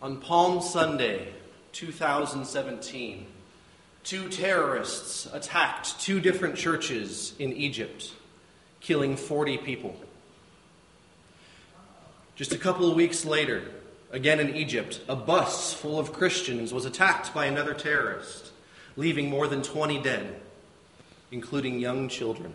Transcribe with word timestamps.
On 0.00 0.18
Palm 0.18 0.62
Sunday, 0.62 1.26
2017, 1.72 3.26
two 4.04 4.28
terrorists 4.28 5.26
attacked 5.32 5.98
two 5.98 6.20
different 6.20 6.54
churches 6.54 7.34
in 7.40 7.52
Egypt, 7.52 8.12
killing 8.78 9.16
40 9.16 9.58
people. 9.58 10.00
Just 12.36 12.52
a 12.52 12.58
couple 12.58 12.88
of 12.88 12.94
weeks 12.94 13.24
later, 13.24 13.64
again 14.12 14.38
in 14.38 14.54
Egypt, 14.54 15.00
a 15.08 15.16
bus 15.16 15.74
full 15.74 15.98
of 15.98 16.12
Christians 16.12 16.72
was 16.72 16.84
attacked 16.84 17.34
by 17.34 17.46
another 17.46 17.74
terrorist, 17.74 18.52
leaving 18.94 19.28
more 19.28 19.48
than 19.48 19.62
20 19.62 20.00
dead, 20.00 20.40
including 21.32 21.80
young 21.80 22.08
children. 22.08 22.52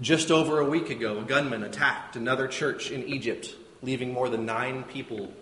Just 0.00 0.32
over 0.32 0.58
a 0.58 0.68
week 0.68 0.90
ago, 0.90 1.20
a 1.20 1.22
gunman 1.22 1.62
attacked 1.62 2.16
another 2.16 2.48
church 2.48 2.90
in 2.90 3.04
Egypt, 3.04 3.54
leaving 3.82 4.12
more 4.12 4.28
than 4.28 4.44
nine 4.44 4.84
people 4.84 5.32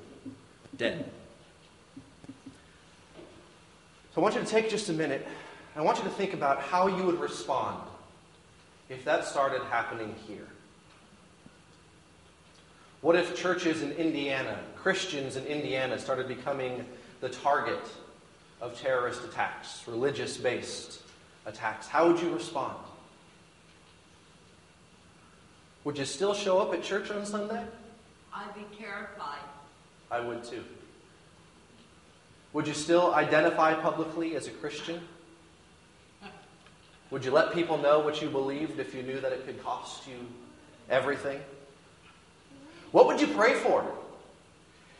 dead. 0.77 1.11
So 4.15 4.21
I 4.21 4.21
want 4.21 4.35
you 4.35 4.41
to 4.41 4.47
take 4.47 4.71
just 4.71 4.89
a 4.89 4.93
minute. 4.93 5.27
I 5.75 5.83
want 5.83 5.99
you 5.99 6.05
to 6.05 6.11
think 6.11 6.33
about 6.33 6.61
how 6.61 6.87
you 6.87 7.05
would 7.05 7.21
respond 7.21 7.83
if 8.89 9.05
that 9.05 9.25
started 9.25 9.63
happening 9.65 10.15
here. 10.27 10.47
What 13.03 13.15
if 13.15 13.37
churches 13.37 13.83
in 13.83 13.93
Indiana, 13.93 14.59
Christians 14.77 15.37
in 15.37 15.45
Indiana, 15.45 15.99
started 15.99 16.29
becoming 16.29 16.85
the 17.21 17.29
target 17.29 17.85
of 18.61 18.81
terrorist 18.81 19.23
attacks, 19.25 19.83
religious 19.87 20.37
based 20.37 21.03
attacks? 21.45 21.87
How 21.87 22.09
would 22.09 22.21
you 22.21 22.33
respond? 22.33 22.79
Would 25.85 25.99
you 25.99 26.05
still 26.05 26.35
show 26.35 26.59
up 26.59 26.73
at 26.73 26.83
church 26.83 27.11
on 27.11 27.25
Sunday? 27.27 27.63
I'd 28.37 28.55
be 28.55 28.77
terrified. 28.77 29.41
I 30.11 30.21
would 30.21 30.45
too. 30.45 30.63
Would 32.53 32.69
you 32.69 32.75
still 32.75 33.15
identify 33.15 33.73
publicly 33.75 34.37
as 34.37 34.47
a 34.47 34.51
Christian? 34.51 35.01
Would 37.11 37.25
you 37.25 37.31
let 37.31 37.55
people 37.55 37.79
know 37.79 38.01
what 38.01 38.21
you 38.21 38.29
believed 38.29 38.79
if 38.79 38.95
you 38.95 39.03
knew 39.03 39.21
that 39.21 39.33
it 39.33 39.47
could 39.47 39.63
cost 39.63 40.07
you 40.07 40.17
everything? 40.91 41.41
What 42.93 43.07
would 43.07 43.21
you 43.21 43.29
pray 43.29 43.55
for? 43.55 43.85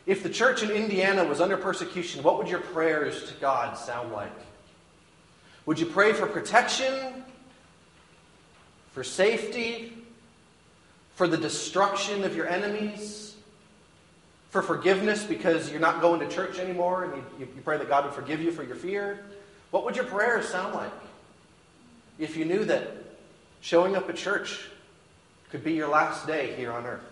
If 0.07 0.23
the 0.23 0.29
church 0.29 0.63
in 0.63 0.71
Indiana 0.71 1.23
was 1.23 1.39
under 1.39 1.57
persecution, 1.57 2.23
what 2.23 2.37
would 2.37 2.47
your 2.47 2.61
prayers 2.61 3.25
to 3.25 3.33
God 3.35 3.77
sound 3.77 4.13
like? 4.13 4.31
Would 5.65 5.79
you 5.79 5.85
pray 5.85 6.13
for 6.13 6.25
protection, 6.25 7.23
for 8.93 9.03
safety, 9.03 9.93
for 11.15 11.27
the 11.27 11.37
destruction 11.37 12.23
of 12.23 12.35
your 12.35 12.47
enemies? 12.47 13.26
For 14.49 14.61
forgiveness 14.61 15.23
because 15.23 15.69
you're 15.69 15.79
not 15.79 16.01
going 16.01 16.19
to 16.19 16.27
church 16.29 16.57
anymore 16.59 17.03
and 17.03 17.23
you, 17.39 17.47
you, 17.55 17.61
pray 17.63 17.77
that 17.77 17.89
God 17.89 18.05
would 18.05 18.13
forgive 18.13 18.41
you 18.41 18.51
for 18.51 18.63
your 18.63 18.75
fear? 18.75 19.25
What 19.71 19.83
would 19.85 19.95
your 19.95 20.05
prayers 20.05 20.47
sound 20.47 20.73
like 20.73 20.91
if 22.17 22.37
you 22.37 22.45
knew 22.45 22.63
that 22.65 22.91
showing 23.61 23.95
up 23.95 24.09
at 24.09 24.15
church 24.15 24.69
could 25.49 25.63
be 25.63 25.73
your 25.73 25.89
last 25.89 26.25
day 26.25 26.55
here 26.55 26.71
on 26.71 26.85
earth? 26.85 27.03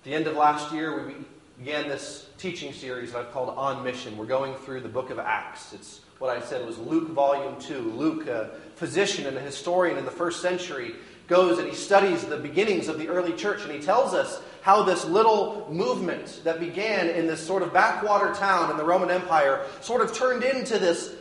At 0.00 0.04
the 0.04 0.14
end 0.14 0.26
of 0.26 0.36
last 0.36 0.72
year, 0.72 1.06
we 1.06 1.14
began 1.58 1.88
this 1.88 2.28
teaching 2.38 2.72
series 2.72 3.12
that 3.12 3.20
I've 3.20 3.32
called 3.32 3.50
On 3.50 3.84
Mission. 3.84 4.16
We're 4.16 4.26
going 4.26 4.54
through 4.56 4.80
the 4.80 4.88
book 4.88 5.10
of 5.10 5.18
Acts. 5.20 5.72
It's 5.72 6.00
what 6.18 6.36
I 6.36 6.40
said 6.40 6.66
was 6.66 6.78
Luke 6.78 7.10
volume 7.10 7.60
2. 7.60 7.92
Luke, 7.96 8.26
a 8.26 8.50
physician 8.74 9.26
and 9.26 9.36
a 9.36 9.40
historian 9.40 9.98
in 9.98 10.04
the 10.04 10.10
first 10.10 10.42
century, 10.42 10.94
goes 11.28 11.58
and 11.58 11.68
he 11.68 11.74
studies 11.74 12.24
the 12.24 12.36
beginnings 12.36 12.88
of 12.88 12.98
the 12.98 13.08
early 13.08 13.32
church, 13.32 13.62
and 13.62 13.72
he 13.72 13.80
tells 13.80 14.14
us 14.14 14.40
how 14.62 14.82
this 14.82 15.04
little 15.04 15.68
movement 15.70 16.40
that 16.44 16.60
began 16.60 17.08
in 17.08 17.26
this 17.26 17.44
sort 17.44 17.62
of 17.62 17.72
backwater 17.72 18.32
town 18.34 18.70
in 18.70 18.76
the 18.76 18.84
Roman 18.84 19.10
Empire 19.10 19.64
sort 19.80 20.02
of 20.02 20.14
turned 20.14 20.44
into 20.44 20.78
this 20.78 21.14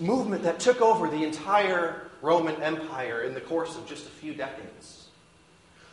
movement 0.00 0.42
that 0.42 0.58
took 0.58 0.80
over 0.80 1.08
the 1.08 1.22
entire 1.22 2.10
Roman 2.22 2.60
Empire 2.62 3.22
in 3.22 3.34
the 3.34 3.40
course 3.40 3.76
of 3.76 3.86
just 3.86 4.06
a 4.06 4.10
few 4.10 4.34
decades. 4.34 5.06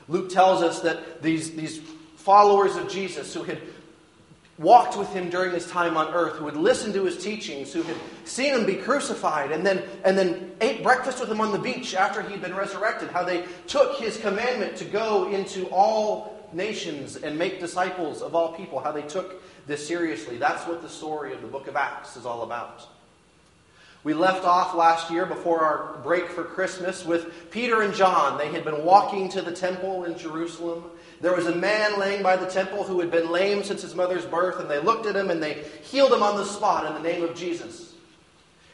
Luke 0.07 0.29
tells 0.29 0.61
us 0.61 0.81
that 0.81 1.21
these, 1.21 1.51
these 1.51 1.79
followers 2.15 2.75
of 2.75 2.89
Jesus 2.89 3.33
who 3.33 3.43
had 3.43 3.59
walked 4.57 4.97
with 4.97 5.09
him 5.09 5.29
during 5.29 5.51
his 5.51 5.67
time 5.67 5.97
on 5.97 6.13
earth, 6.13 6.37
who 6.37 6.45
had 6.45 6.57
listened 6.57 6.93
to 6.95 7.05
his 7.05 7.17
teachings, 7.17 7.71
who 7.71 7.83
had 7.83 7.97
seen 8.25 8.53
him 8.53 8.65
be 8.65 8.75
crucified, 8.75 9.51
and 9.51 9.65
then, 9.65 9.83
and 10.03 10.17
then 10.17 10.51
ate 10.61 10.81
breakfast 10.81 11.19
with 11.19 11.29
him 11.29 11.39
on 11.41 11.51
the 11.51 11.59
beach 11.59 11.93
after 11.93 12.21
he'd 12.21 12.41
been 12.41 12.55
resurrected, 12.55 13.09
how 13.09 13.23
they 13.23 13.45
took 13.67 13.99
his 13.99 14.17
commandment 14.17 14.75
to 14.75 14.85
go 14.85 15.29
into 15.29 15.67
all 15.67 16.37
nations 16.53 17.17
and 17.17 17.37
make 17.37 17.59
disciples 17.59 18.21
of 18.21 18.33
all 18.33 18.53
people, 18.53 18.79
how 18.79 18.91
they 18.91 19.03
took 19.03 19.43
this 19.67 19.85
seriously. 19.87 20.37
That's 20.37 20.65
what 20.65 20.81
the 20.81 20.89
story 20.89 21.33
of 21.33 21.41
the 21.41 21.47
book 21.47 21.67
of 21.67 21.75
Acts 21.75 22.17
is 22.17 22.25
all 22.25 22.43
about. 22.43 22.87
We 24.07 24.13
left 24.13 24.45
off 24.45 24.73
last 24.73 25.11
year 25.11 25.25
before 25.25 25.59
our 25.59 25.97
break 26.01 26.29
for 26.29 26.45
Christmas 26.45 27.05
with 27.05 27.51
Peter 27.51 27.81
and 27.81 27.93
John. 27.93 28.37
They 28.37 28.47
had 28.47 28.63
been 28.63 28.85
walking 28.85 29.27
to 29.31 29.41
the 29.41 29.51
temple 29.51 30.05
in 30.05 30.17
Jerusalem. 30.17 30.85
There 31.19 31.35
was 31.35 31.47
a 31.47 31.53
man 31.53 31.99
laying 31.99 32.23
by 32.23 32.37
the 32.37 32.45
temple 32.45 32.85
who 32.85 33.01
had 33.01 33.11
been 33.11 33.29
lame 33.29 33.65
since 33.65 33.81
his 33.81 33.95
mother's 33.95 34.23
birth, 34.23 34.61
and 34.61 34.71
they 34.71 34.79
looked 34.79 35.07
at 35.07 35.15
him 35.17 35.29
and 35.29 35.43
they 35.43 35.61
healed 35.83 36.13
him 36.13 36.23
on 36.23 36.37
the 36.37 36.45
spot 36.45 36.85
in 36.85 36.93
the 36.93 37.01
name 37.01 37.21
of 37.21 37.35
Jesus. 37.35 37.95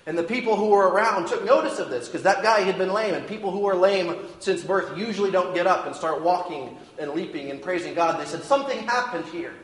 And 0.06 0.16
the 0.16 0.22
people 0.22 0.56
who 0.56 0.68
were 0.68 0.90
around 0.90 1.28
took 1.28 1.44
notice 1.44 1.80
of 1.80 1.90
this 1.90 2.08
because 2.08 2.22
that 2.22 2.44
guy 2.44 2.60
had 2.60 2.78
been 2.78 2.94
lame, 2.94 3.16
and 3.16 3.26
people 3.26 3.50
who 3.50 3.66
are 3.66 3.76
lame 3.76 4.16
since 4.38 4.64
birth 4.64 4.96
usually 4.96 5.32
don't 5.32 5.56
get 5.56 5.66
up 5.66 5.88
and 5.88 5.96
start 5.96 6.22
walking 6.22 6.78
and 7.00 7.14
leaping 7.14 7.50
and 7.50 7.60
praising 7.60 7.96
God. 7.96 8.22
They 8.22 8.26
said, 8.26 8.44
Something 8.44 8.84
happened 8.86 9.26
here. 9.26 9.56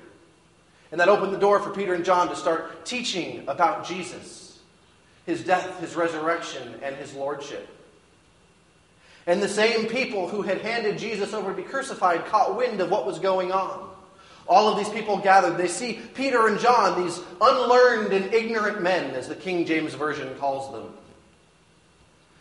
And 0.91 0.99
that 0.99 1.09
opened 1.09 1.31
the 1.31 1.37
door 1.37 1.59
for 1.59 1.69
Peter 1.69 1.93
and 1.93 2.03
John 2.03 2.27
to 2.29 2.35
start 2.35 2.87
teaching 2.87 3.47
about 3.47 3.85
Jesus, 3.85 4.48
his 5.29 5.43
death, 5.43 5.79
his 5.79 5.95
resurrection, 5.95 6.73
and 6.81 6.95
his 6.95 7.13
lordship. 7.13 7.69
And 9.27 9.43
the 9.43 9.47
same 9.47 9.85
people 9.85 10.27
who 10.27 10.41
had 10.41 10.61
handed 10.61 10.97
Jesus 10.97 11.33
over 11.35 11.51
to 11.51 11.55
be 11.55 11.61
crucified 11.61 12.25
caught 12.25 12.57
wind 12.57 12.81
of 12.81 12.89
what 12.89 13.05
was 13.05 13.19
going 13.19 13.51
on. 13.51 13.87
All 14.47 14.67
of 14.67 14.79
these 14.79 14.89
people 14.89 15.17
gathered. 15.19 15.55
They 15.55 15.67
see 15.67 16.01
Peter 16.15 16.47
and 16.47 16.59
John, 16.59 17.03
these 17.03 17.21
unlearned 17.39 18.11
and 18.11 18.33
ignorant 18.33 18.81
men, 18.81 19.11
as 19.11 19.27
the 19.27 19.35
King 19.35 19.67
James 19.67 19.93
Version 19.93 20.33
calls 20.39 20.71
them, 20.71 20.91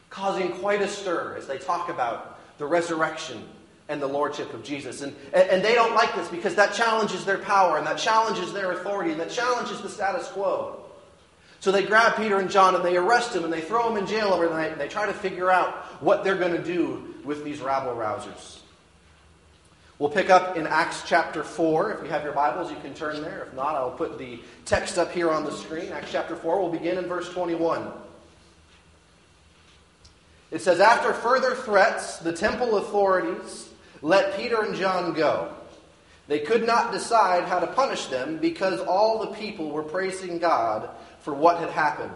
causing 0.08 0.50
quite 0.52 0.80
a 0.80 0.88
stir 0.88 1.36
as 1.36 1.46
they 1.46 1.58
talk 1.58 1.90
about 1.90 2.40
the 2.56 2.64
resurrection 2.64 3.44
and 3.90 4.00
the 4.00 4.06
lordship 4.06 4.54
of 4.54 4.64
Jesus. 4.64 5.02
And, 5.02 5.14
and 5.34 5.62
they 5.62 5.74
don't 5.74 5.94
like 5.94 6.14
this 6.14 6.28
because 6.28 6.54
that 6.54 6.72
challenges 6.72 7.26
their 7.26 7.38
power 7.38 7.76
and 7.76 7.86
that 7.86 7.98
challenges 7.98 8.54
their 8.54 8.72
authority 8.72 9.10
and 9.10 9.20
that 9.20 9.30
challenges 9.30 9.82
the 9.82 9.90
status 9.90 10.26
quo. 10.28 10.87
So 11.60 11.72
they 11.72 11.82
grab 11.82 12.16
Peter 12.16 12.38
and 12.38 12.50
John 12.50 12.74
and 12.74 12.84
they 12.84 12.96
arrest 12.96 13.32
them 13.32 13.44
and 13.44 13.52
they 13.52 13.60
throw 13.60 13.88
them 13.88 13.96
in 13.96 14.06
jail 14.06 14.28
overnight 14.28 14.72
and 14.72 14.80
they 14.80 14.88
try 14.88 15.06
to 15.06 15.12
figure 15.12 15.50
out 15.50 15.74
what 16.00 16.22
they're 16.22 16.36
going 16.36 16.56
to 16.56 16.62
do 16.62 17.14
with 17.24 17.44
these 17.44 17.60
rabble 17.60 17.94
rousers. 17.94 18.58
We'll 19.98 20.10
pick 20.10 20.30
up 20.30 20.56
in 20.56 20.68
Acts 20.68 21.02
chapter 21.04 21.42
4. 21.42 21.94
If 21.94 22.04
you 22.04 22.10
have 22.10 22.22
your 22.22 22.32
Bibles, 22.32 22.70
you 22.70 22.76
can 22.76 22.94
turn 22.94 23.20
there. 23.20 23.46
If 23.48 23.54
not, 23.54 23.74
I'll 23.74 23.90
put 23.90 24.16
the 24.16 24.38
text 24.64 24.96
up 24.96 25.10
here 25.10 25.28
on 25.32 25.44
the 25.44 25.50
screen. 25.50 25.90
Acts 25.90 26.12
chapter 26.12 26.36
4, 26.36 26.60
we'll 26.60 26.70
begin 26.70 26.98
in 26.98 27.06
verse 27.06 27.28
21. 27.30 27.90
It 30.52 30.62
says, 30.62 30.78
After 30.78 31.12
further 31.12 31.56
threats, 31.56 32.18
the 32.18 32.32
temple 32.32 32.76
authorities 32.76 33.68
let 34.00 34.36
Peter 34.36 34.62
and 34.62 34.76
John 34.76 35.14
go. 35.14 35.52
They 36.28 36.40
could 36.40 36.64
not 36.64 36.92
decide 36.92 37.44
how 37.44 37.58
to 37.58 37.66
punish 37.66 38.06
them 38.06 38.38
because 38.38 38.80
all 38.80 39.18
the 39.18 39.34
people 39.34 39.70
were 39.70 39.82
praising 39.82 40.38
God 40.38 40.90
for 41.20 41.34
what 41.34 41.58
had 41.58 41.70
happened. 41.70 42.12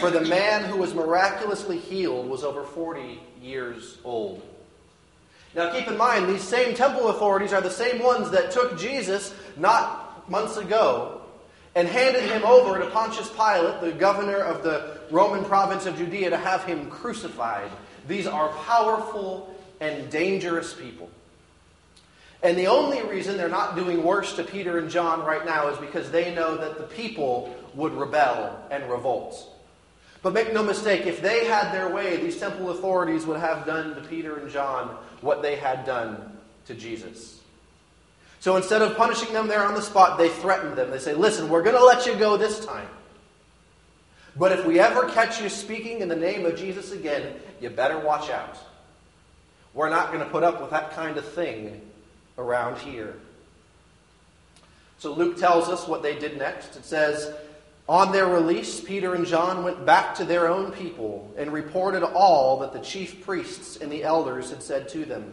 For 0.00 0.10
the 0.10 0.22
man 0.22 0.64
who 0.64 0.78
was 0.78 0.94
miraculously 0.94 1.78
healed 1.78 2.28
was 2.28 2.42
over 2.42 2.64
40 2.64 3.20
years 3.40 3.98
old. 4.04 4.42
Now 5.54 5.72
keep 5.72 5.88
in 5.88 5.96
mind, 5.96 6.28
these 6.28 6.42
same 6.42 6.74
temple 6.74 7.08
authorities 7.08 7.52
are 7.52 7.60
the 7.62 7.70
same 7.70 8.02
ones 8.02 8.30
that 8.30 8.50
took 8.50 8.78
Jesus 8.78 9.34
not 9.56 10.28
months 10.28 10.56
ago 10.56 11.22
and 11.74 11.86
handed 11.86 12.24
him 12.24 12.42
over 12.44 12.78
to 12.78 12.86
Pontius 12.90 13.28
Pilate, 13.30 13.80
the 13.80 13.92
governor 13.92 14.38
of 14.38 14.62
the 14.62 14.98
Roman 15.10 15.44
province 15.44 15.86
of 15.86 15.96
Judea, 15.96 16.30
to 16.30 16.36
have 16.36 16.64
him 16.64 16.90
crucified. 16.90 17.70
These 18.08 18.26
are 18.26 18.48
powerful 18.48 19.54
and 19.80 20.10
dangerous 20.10 20.74
people. 20.74 21.10
And 22.42 22.56
the 22.56 22.66
only 22.66 23.02
reason 23.02 23.36
they're 23.36 23.48
not 23.48 23.76
doing 23.76 24.02
worse 24.02 24.34
to 24.36 24.44
Peter 24.44 24.78
and 24.78 24.90
John 24.90 25.24
right 25.24 25.44
now 25.44 25.68
is 25.68 25.78
because 25.78 26.10
they 26.10 26.34
know 26.34 26.56
that 26.56 26.78
the 26.78 26.84
people 26.84 27.54
would 27.76 27.92
rebel 27.92 28.58
and 28.70 28.90
revolt. 28.90 29.52
But 30.22 30.32
make 30.32 30.52
no 30.52 30.62
mistake, 30.62 31.06
if 31.06 31.22
they 31.22 31.44
had 31.44 31.72
their 31.72 31.88
way, 31.88 32.16
these 32.16 32.38
temple 32.38 32.70
authorities 32.70 33.24
would 33.26 33.38
have 33.38 33.64
done 33.64 33.94
to 33.94 34.00
Peter 34.00 34.36
and 34.38 34.50
John 34.50 34.96
what 35.20 35.42
they 35.42 35.54
had 35.54 35.84
done 35.84 36.36
to 36.66 36.74
Jesus. 36.74 37.40
So 38.40 38.56
instead 38.56 38.82
of 38.82 38.96
punishing 38.96 39.32
them 39.32 39.46
there 39.46 39.62
on 39.62 39.74
the 39.74 39.82
spot, 39.82 40.18
they 40.18 40.28
threatened 40.28 40.76
them. 40.76 40.90
They 40.90 40.98
say, 40.98 41.14
Listen, 41.14 41.48
we're 41.48 41.62
going 41.62 41.76
to 41.76 41.84
let 41.84 42.06
you 42.06 42.16
go 42.16 42.36
this 42.36 42.64
time. 42.64 42.88
But 44.36 44.52
if 44.52 44.66
we 44.66 44.78
ever 44.80 45.08
catch 45.10 45.40
you 45.40 45.48
speaking 45.48 46.00
in 46.00 46.08
the 46.08 46.16
name 46.16 46.44
of 46.44 46.56
Jesus 46.56 46.92
again, 46.92 47.34
you 47.60 47.70
better 47.70 47.98
watch 47.98 48.30
out. 48.30 48.58
We're 49.72 49.90
not 49.90 50.12
going 50.12 50.24
to 50.24 50.30
put 50.30 50.42
up 50.42 50.60
with 50.60 50.70
that 50.70 50.92
kind 50.92 51.16
of 51.16 51.26
thing 51.26 51.80
around 52.38 52.78
here. 52.78 53.14
So 54.98 55.12
Luke 55.12 55.38
tells 55.38 55.68
us 55.68 55.86
what 55.86 56.02
they 56.02 56.18
did 56.18 56.38
next. 56.38 56.76
It 56.76 56.84
says, 56.84 57.34
On 57.88 58.10
their 58.10 58.26
release, 58.26 58.80
Peter 58.80 59.14
and 59.14 59.24
John 59.24 59.62
went 59.62 59.86
back 59.86 60.16
to 60.16 60.24
their 60.24 60.48
own 60.48 60.72
people 60.72 61.32
and 61.36 61.52
reported 61.52 62.02
all 62.02 62.58
that 62.60 62.72
the 62.72 62.80
chief 62.80 63.24
priests 63.24 63.76
and 63.76 63.92
the 63.92 64.02
elders 64.02 64.50
had 64.50 64.62
said 64.62 64.88
to 64.88 65.04
them. 65.04 65.32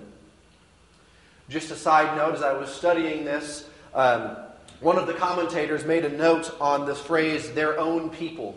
Just 1.50 1.71
a 1.71 1.75
side 1.75 2.15
note, 2.15 2.35
as 2.35 2.44
I 2.44 2.53
was 2.53 2.69
studying 2.73 3.25
this, 3.25 3.67
um, 3.95 4.38
one 4.81 5.00
of 5.00 5.07
the 5.07 5.13
commentators 5.13 5.83
made 5.83 6.05
a 6.05 6.09
note 6.09 6.55
on 6.61 6.85
this 6.85 7.00
phrase, 7.00 7.51
their 7.53 7.79
own 7.79 8.11
people. 8.11 8.56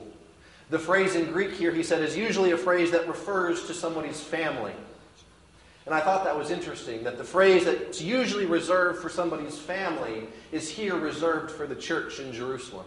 The 0.69 0.79
phrase 0.79 1.15
in 1.15 1.33
Greek 1.33 1.53
here, 1.53 1.73
he 1.73 1.83
said, 1.83 2.03
is 2.03 2.17
usually 2.17 2.51
a 2.51 2.59
phrase 2.59 2.91
that 2.91 3.09
refers 3.09 3.67
to 3.69 3.75
somebody's 3.75 4.21
family. 4.21 4.73
And 5.87 5.95
I 5.95 6.01
thought 6.01 6.25
that 6.25 6.37
was 6.37 6.51
interesting 6.51 7.05
that 7.05 7.17
the 7.17 7.25
phrase 7.25 7.65
that's 7.65 8.03
usually 8.03 8.45
reserved 8.45 9.01
for 9.01 9.09
somebody's 9.09 9.57
family 9.57 10.27
is 10.51 10.69
here 10.69 10.97
reserved 10.97 11.53
for 11.53 11.67
the 11.67 11.77
church 11.77 12.19
in 12.19 12.33
Jerusalem. 12.33 12.87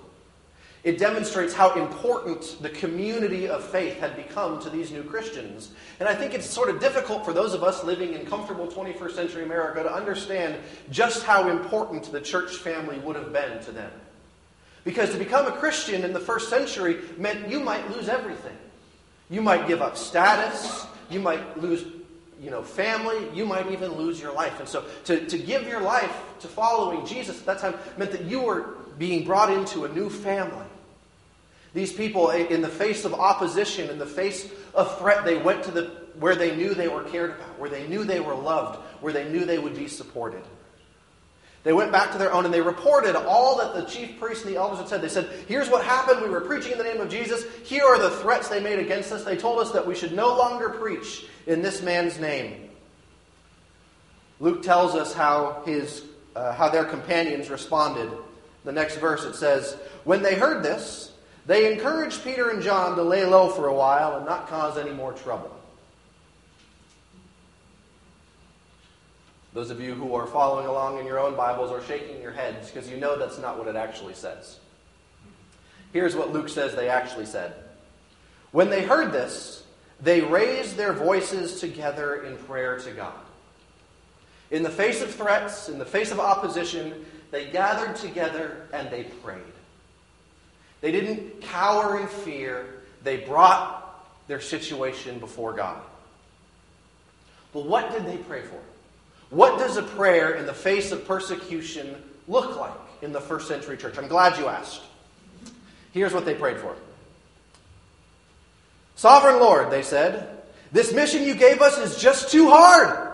It 0.84 0.98
demonstrates 0.98 1.54
how 1.54 1.74
important 1.74 2.56
the 2.62 2.70
community 2.70 3.50
of 3.50 3.64
faith 3.64 4.00
had 4.00 4.16
become 4.16 4.62
to 4.62 4.70
these 4.70 4.92
new 4.92 5.04
Christians. 5.04 5.72
And 6.00 6.08
I 6.08 6.16
think 6.16 6.34
it's 6.34 6.50
sort 6.50 6.70
of 6.70 6.80
difficult 6.80 7.26
for 7.26 7.34
those 7.34 7.54
of 7.54 7.64
us 7.64 7.84
living 7.84 8.14
in 8.14 8.26
comfortable 8.26 8.68
21st 8.68 9.12
century 9.12 9.44
America 9.44 9.84
to 9.84 9.94
understand 9.94 10.56
just 10.90 11.24
how 11.24 11.50
important 11.50 12.10
the 12.12 12.22
church 12.22 12.56
family 12.58 12.98
would 13.00 13.18
have 13.18 13.34
been 13.34 13.60
to 13.64 13.72
them. 13.72 13.92
Because 14.86 15.12
to 15.12 15.18
become 15.18 15.48
a 15.48 15.52
Christian 15.52 16.06
in 16.06 16.14
the 16.14 16.20
first 16.20 16.50
century 16.50 17.00
meant 17.18 17.50
you 17.50 17.60
might 17.60 17.90
lose 17.92 18.08
everything. 18.08 18.56
You 19.30 19.42
might 19.42 19.68
give 19.68 19.82
up 19.82 19.98
status, 19.98 20.86
you 21.10 21.20
might 21.20 21.62
lose 21.62 21.86
you 22.42 22.50
know, 22.50 22.64
family, 22.64 23.28
you 23.34 23.46
might 23.46 23.70
even 23.70 23.92
lose 23.96 24.22
your 24.22 24.34
life. 24.34 24.60
And 24.62 24.70
so 24.70 24.86
to, 25.06 25.26
to 25.26 25.38
give 25.38 25.68
your 25.68 25.82
life 25.82 26.22
to 26.40 26.48
following 26.48 27.06
Jesus 27.06 27.38
at 27.40 27.46
that 27.48 27.60
time 27.60 27.76
meant 27.98 28.12
that 28.12 28.24
you 28.24 28.40
were 28.40 28.78
being 28.98 29.26
brought 29.26 29.52
into 29.52 29.86
a 29.86 29.90
new 29.90 30.10
family. 30.10 30.66
These 31.74 31.94
people, 31.94 32.32
in 32.32 32.62
the 32.62 32.70
face 32.70 33.06
of 33.06 33.14
opposition, 33.14 33.90
in 33.90 34.00
the 34.00 34.06
face 34.06 34.50
of 34.74 34.98
threat, 34.98 35.24
they 35.24 35.38
went 35.38 35.64
to 35.66 35.72
the, 35.72 35.84
where 36.20 36.36
they 36.36 36.56
knew 36.56 36.74
they 36.74 36.88
were 36.88 37.04
cared 37.04 37.32
about, 37.32 37.60
where 37.60 37.70
they 37.70 37.88
knew 37.88 38.04
they 38.04 38.20
were 38.20 38.34
loved, 38.34 38.80
where 39.02 39.14
they 39.14 39.30
knew 39.30 39.46
they 39.46 39.60
would 39.60 39.76
be 39.76 39.88
supported. 39.88 40.42
They 41.64 41.74
went 41.74 41.92
back 41.92 42.12
to 42.14 42.18
their 42.18 42.32
own 42.32 42.46
and 42.46 42.54
they 42.54 42.62
reported 42.62 43.16
all 43.16 43.58
that 43.58 43.74
the 43.74 43.84
chief 43.84 44.20
priests 44.20 44.46
and 44.46 44.54
the 44.54 44.58
elders 44.58 44.80
had 44.80 44.88
said. 44.88 45.02
They 45.02 45.10
said, 45.10 45.30
Here's 45.48 45.70
what 45.70 45.84
happened. 45.84 46.22
We 46.22 46.30
were 46.30 46.42
preaching 46.42 46.72
in 46.72 46.78
the 46.78 46.86
name 46.86 47.02
of 47.02 47.10
Jesus. 47.10 47.44
Here 47.66 47.84
are 47.84 48.00
the 48.00 48.12
threats 48.12 48.48
they 48.48 48.62
made 48.62 48.80
against 48.80 49.12
us. 49.12 49.26
They 49.26 49.36
told 49.36 49.60
us 49.60 49.72
that 49.72 49.86
we 49.86 49.94
should 49.94 50.14
no 50.14 50.38
longer 50.38 50.70
preach 50.70 51.26
in 51.48 51.62
this 51.62 51.82
man's 51.82 52.18
name. 52.18 52.70
Luke 54.40 54.64
tells 54.64 54.96
us 54.96 55.14
how, 55.14 55.62
his, 55.66 56.06
uh, 56.34 56.54
how 56.54 56.70
their 56.70 56.86
companions 56.86 57.50
responded. 57.50 58.10
The 58.64 58.72
next 58.72 58.96
verse 58.96 59.26
it 59.26 59.36
says, 59.36 59.76
When 60.06 60.22
they 60.22 60.36
heard 60.36 60.64
this, 60.64 61.09
they 61.50 61.74
encouraged 61.74 62.24
Peter 62.24 62.52
and 62.52 62.62
John 62.62 62.96
to 62.96 63.02
lay 63.02 63.26
low 63.26 63.50
for 63.50 63.66
a 63.66 63.74
while 63.74 64.18
and 64.18 64.26
not 64.28 64.48
cause 64.48 64.78
any 64.78 64.92
more 64.92 65.14
trouble. 65.14 65.52
Those 69.54 69.72
of 69.72 69.82
you 69.82 69.96
who 69.96 70.14
are 70.14 70.28
following 70.28 70.68
along 70.68 71.00
in 71.00 71.08
your 71.08 71.20
own 71.20 71.36
Bibles 71.36 71.72
are 71.72 71.84
shaking 71.86 72.22
your 72.22 72.34
heads 72.34 72.70
because 72.70 72.88
you 72.88 72.98
know 72.98 73.18
that's 73.18 73.40
not 73.40 73.58
what 73.58 73.68
it 73.68 73.76
actually 73.76 74.14
says. 74.14 74.60
Here's 75.92 76.16
what 76.16 76.32
Luke 76.32 76.50
says 76.50 76.76
they 76.76 76.88
actually 76.88 77.26
said. 77.26 77.56
When 78.52 78.70
they 78.70 78.84
heard 78.84 79.12
this, 79.12 79.64
they 80.00 80.22
raised 80.22 80.78
their 80.78 80.94
voices 80.94 81.60
together 81.60 82.26
in 82.26 82.38
prayer 82.38 82.78
to 82.78 82.92
God. 82.92 83.20
In 84.52 84.62
the 84.62 84.70
face 84.70 85.02
of 85.02 85.12
threats, 85.16 85.68
in 85.68 85.80
the 85.80 85.86
face 85.86 86.12
of 86.12 86.20
opposition, 86.20 87.08
they 87.32 87.50
gathered 87.50 87.96
together 87.96 88.68
and 88.72 88.92
they 88.92 89.06
prayed. 89.06 89.42
They 90.82 90.92
didn't 90.92 91.42
cower 91.42 92.00
in 92.00 92.08
fear, 92.08 92.66
they 93.04 93.18
brought 93.18 94.08
their 94.28 94.40
situation 94.40 95.20
before 95.20 95.54
God. 95.54 95.82
But 97.54 97.66
what 97.66 97.92
did 97.92 98.06
they 98.06 98.18
pray 98.18 98.44
for? 98.44 98.60
What 99.30 99.60
does 99.60 99.78
a 99.78 99.84
prayer 99.84 100.36
in 100.36 100.46
the 100.46 100.54
face 100.54 100.92
of 100.92 101.06
persecution 101.06 101.96
look 102.28 102.58
like 102.58 102.72
in 103.02 103.12
the 103.12 103.22
first 103.22 103.48
century 103.48 103.78
church? 103.78 103.98
I'm 103.98 104.08
glad 104.08 104.38
you 104.38 104.48
asked. 104.48 104.82
Here's 105.92 106.14
what 106.14 106.26
they 106.26 106.36
prayed 106.36 106.58
for 106.58 106.76
Sovereign 108.96 109.40
Lord, 109.40 109.72
they 109.72 109.82
said, 109.82 110.40
this 110.72 110.94
mission 110.94 111.24
you 111.24 111.34
gave 111.34 111.62
us 111.62 111.78
is 111.78 112.02
just 112.02 112.32
too 112.32 112.50
hard. 112.50 113.14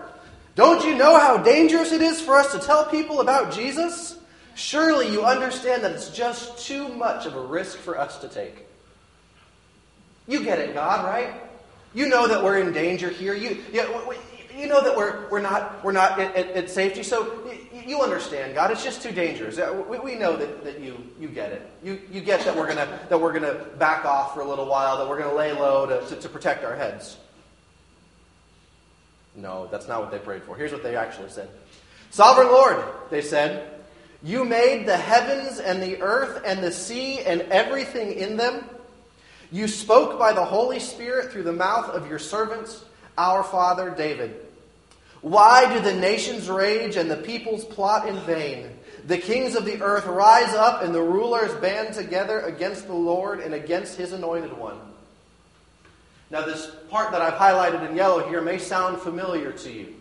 Don't 0.54 0.84
you 0.84 0.94
know 0.94 1.18
how 1.18 1.38
dangerous 1.38 1.92
it 1.92 2.02
is 2.02 2.20
for 2.20 2.36
us 2.36 2.52
to 2.52 2.58
tell 2.58 2.86
people 2.86 3.20
about 3.20 3.52
Jesus? 3.52 4.18
Surely 4.56 5.12
you 5.12 5.22
understand 5.22 5.84
that 5.84 5.92
it's 5.92 6.08
just 6.08 6.66
too 6.66 6.88
much 6.88 7.26
of 7.26 7.36
a 7.36 7.40
risk 7.40 7.76
for 7.76 8.00
us 8.00 8.16
to 8.18 8.28
take. 8.28 8.66
You 10.26 10.42
get 10.42 10.58
it, 10.58 10.72
God, 10.72 11.04
right? 11.04 11.34
You 11.94 12.08
know 12.08 12.26
that 12.26 12.42
we're 12.42 12.58
in 12.58 12.72
danger 12.72 13.10
here. 13.10 13.34
You, 13.34 13.62
yeah, 13.70 13.86
you 14.56 14.66
know 14.66 14.82
that 14.82 14.96
we're, 14.96 15.28
we're 15.28 15.42
not, 15.42 15.84
we're 15.84 15.92
not 15.92 16.18
at, 16.18 16.34
at, 16.34 16.70
safety, 16.70 17.02
so 17.02 17.46
you, 17.70 17.82
you, 17.86 18.00
understand, 18.00 18.54
God. 18.54 18.70
It's 18.70 18.82
just 18.82 19.02
too 19.02 19.12
dangerous. 19.12 19.58
Uh, 19.58 19.84
we, 19.86 19.98
we 19.98 20.14
know 20.14 20.38
that, 20.38 20.64
that 20.64 20.80
you, 20.80 20.96
you 21.20 21.28
get 21.28 21.52
it. 21.52 21.70
You, 21.84 22.00
you 22.10 22.22
get 22.22 22.42
that 22.46 22.56
we're 22.56 22.74
going 22.74 23.42
gonna 23.42 23.64
back 23.78 24.06
off 24.06 24.32
for 24.32 24.40
a 24.40 24.48
little 24.48 24.66
while, 24.66 24.96
that 24.96 25.06
we're 25.06 25.18
going 25.18 25.28
to 25.28 25.36
lay 25.36 25.52
low 25.52 25.84
to, 25.84 26.06
to, 26.08 26.16
to 26.16 26.28
protect 26.30 26.64
our 26.64 26.74
heads. 26.74 27.18
No, 29.34 29.68
that's 29.70 29.86
not 29.86 30.00
what 30.00 30.10
they 30.10 30.18
prayed 30.18 30.44
for. 30.44 30.56
Here's 30.56 30.72
what 30.72 30.82
they 30.82 30.96
actually 30.96 31.28
said 31.28 31.50
Sovereign 32.10 32.48
Lord, 32.48 32.82
they 33.10 33.20
said, 33.20 33.75
you 34.22 34.44
made 34.44 34.86
the 34.86 34.96
heavens 34.96 35.58
and 35.60 35.82
the 35.82 36.00
earth 36.00 36.42
and 36.44 36.62
the 36.62 36.72
sea 36.72 37.20
and 37.20 37.42
everything 37.42 38.12
in 38.12 38.36
them. 38.36 38.64
You 39.52 39.68
spoke 39.68 40.18
by 40.18 40.32
the 40.32 40.44
Holy 40.44 40.80
Spirit 40.80 41.30
through 41.30 41.44
the 41.44 41.52
mouth 41.52 41.90
of 41.90 42.08
your 42.08 42.18
servants, 42.18 42.84
our 43.16 43.44
father 43.44 43.90
David. 43.90 44.34
Why 45.20 45.72
do 45.72 45.80
the 45.80 45.94
nations 45.94 46.48
rage 46.48 46.96
and 46.96 47.10
the 47.10 47.16
peoples 47.16 47.64
plot 47.64 48.08
in 48.08 48.16
vain? 48.20 48.70
The 49.06 49.18
kings 49.18 49.54
of 49.54 49.64
the 49.64 49.82
earth 49.82 50.06
rise 50.06 50.54
up 50.54 50.82
and 50.82 50.94
the 50.94 51.02
rulers 51.02 51.52
band 51.60 51.94
together 51.94 52.40
against 52.40 52.86
the 52.86 52.94
Lord 52.94 53.40
and 53.40 53.54
against 53.54 53.96
his 53.96 54.12
anointed 54.12 54.56
one. 54.56 54.78
Now, 56.30 56.42
this 56.42 56.70
part 56.90 57.12
that 57.12 57.22
I've 57.22 57.34
highlighted 57.34 57.88
in 57.88 57.96
yellow 57.96 58.28
here 58.28 58.40
may 58.40 58.58
sound 58.58 58.98
familiar 58.98 59.52
to 59.52 59.72
you. 59.72 59.95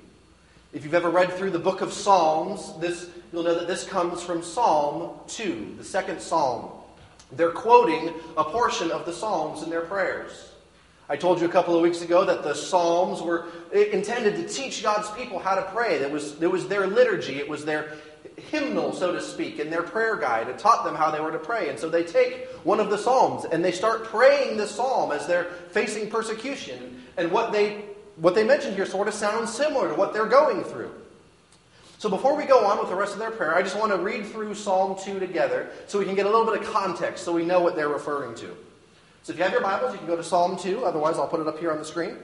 If 0.76 0.84
you've 0.84 0.94
ever 0.94 1.10
read 1.10 1.32
through 1.32 1.52
the 1.52 1.60
book 1.60 1.80
of 1.80 1.94
Psalms, 1.94 2.74
this, 2.82 3.10
you'll 3.32 3.44
know 3.44 3.56
that 3.56 3.66
this 3.66 3.86
comes 3.86 4.22
from 4.22 4.44
Psalm 4.44 5.18
2, 5.28 5.76
the 5.78 5.86
second 5.86 6.20
psalm. 6.20 6.70
They're 7.32 7.52
quoting 7.52 8.14
a 8.36 8.44
portion 8.44 8.92
of 8.92 9.06
the 9.06 9.14
Psalms 9.14 9.64
in 9.64 9.70
their 9.70 9.84
prayers. 9.84 10.52
I 11.08 11.16
told 11.16 11.40
you 11.40 11.48
a 11.48 11.50
couple 11.50 11.78
of 11.78 11.82
weeks 11.82 12.02
ago 12.02 12.26
that 12.26 12.44
the 12.44 12.54
Psalms 12.54 13.22
were 13.22 13.46
intended 13.72 14.36
to 14.36 14.54
teach 14.54 14.84
God's 14.84 15.10
people 15.12 15.40
how 15.40 15.56
to 15.56 15.62
pray. 15.62 15.96
It 15.96 16.12
was, 16.12 16.42
it 16.42 16.52
was 16.52 16.68
their 16.68 16.88
liturgy, 16.88 17.38
it 17.38 17.48
was 17.48 17.64
their 17.64 17.94
hymnal, 18.36 18.92
so 18.92 19.14
to 19.14 19.22
speak, 19.22 19.60
and 19.60 19.72
their 19.72 19.84
prayer 19.84 20.18
guide. 20.18 20.50
It 20.50 20.60
taught 20.60 20.84
them 20.84 20.94
how 20.94 21.10
they 21.10 21.22
were 21.22 21.32
to 21.32 21.40
pray. 21.40 21.70
And 21.70 21.80
so 21.80 21.88
they 21.88 22.04
take 22.04 22.50
one 22.66 22.82
of 22.82 22.90
the 22.90 22.98
Psalms 22.98 23.46
and 23.50 23.64
they 23.64 23.72
start 23.72 24.04
praying 24.04 24.58
the 24.58 24.68
Psalm 24.68 25.14
as 25.14 25.26
they're 25.26 25.46
facing 25.70 26.10
persecution. 26.10 27.02
And 27.16 27.32
what 27.32 27.54
they, 27.54 27.86
what 28.18 28.36
they 28.36 28.44
mentioned 28.44 28.76
here 28.76 28.86
sort 28.86 29.08
of 29.08 29.14
sounds 29.14 29.54
similar 29.54 29.90
to 29.90 29.96
what 29.96 30.14
they're 30.14 30.26
going 30.26 30.64
through. 30.64 30.92
So 31.98 32.10
before 32.10 32.36
we 32.36 32.46
go 32.46 32.66
on 32.66 32.78
with 32.80 32.90
the 32.90 32.96
rest 32.96 33.14
of 33.14 33.20
their 33.20 33.32
prayer, 33.32 33.56
I 33.56 33.62
just 33.62 33.78
want 33.78 33.92
to 33.92 33.98
read 33.98 34.26
through 34.28 34.54
Psalm 34.56 34.98
2 35.02 35.20
together 35.20 35.70
so 35.88 35.98
we 35.98 36.06
can 36.06 36.16
get 36.16 36.26
a 36.26 36.30
little 36.30 36.46
bit 36.46 36.62
of 36.62 36.72
context 36.72 37.24
so 37.24 37.32
we 37.32 37.46
know 37.46 37.62
what 37.62 37.76
they're 37.76 37.90
referring 37.90 38.36
to. 38.36 38.56
So 39.24 39.34
if 39.34 39.38
you 39.38 39.44
have 39.44 39.54
your 39.54 39.62
Bibles, 39.62 39.94
you 39.94 39.98
can 39.98 40.08
go 40.08 40.16
to 40.16 40.24
Psalm 40.24 40.58
2. 40.58 40.86
Otherwise, 40.86 41.18
I'll 41.18 41.28
put 41.28 41.40
it 41.40 41.48
up 41.48 41.58
here 41.58 41.72
on 41.72 41.80
the 41.80 41.86
screen. 41.86 42.16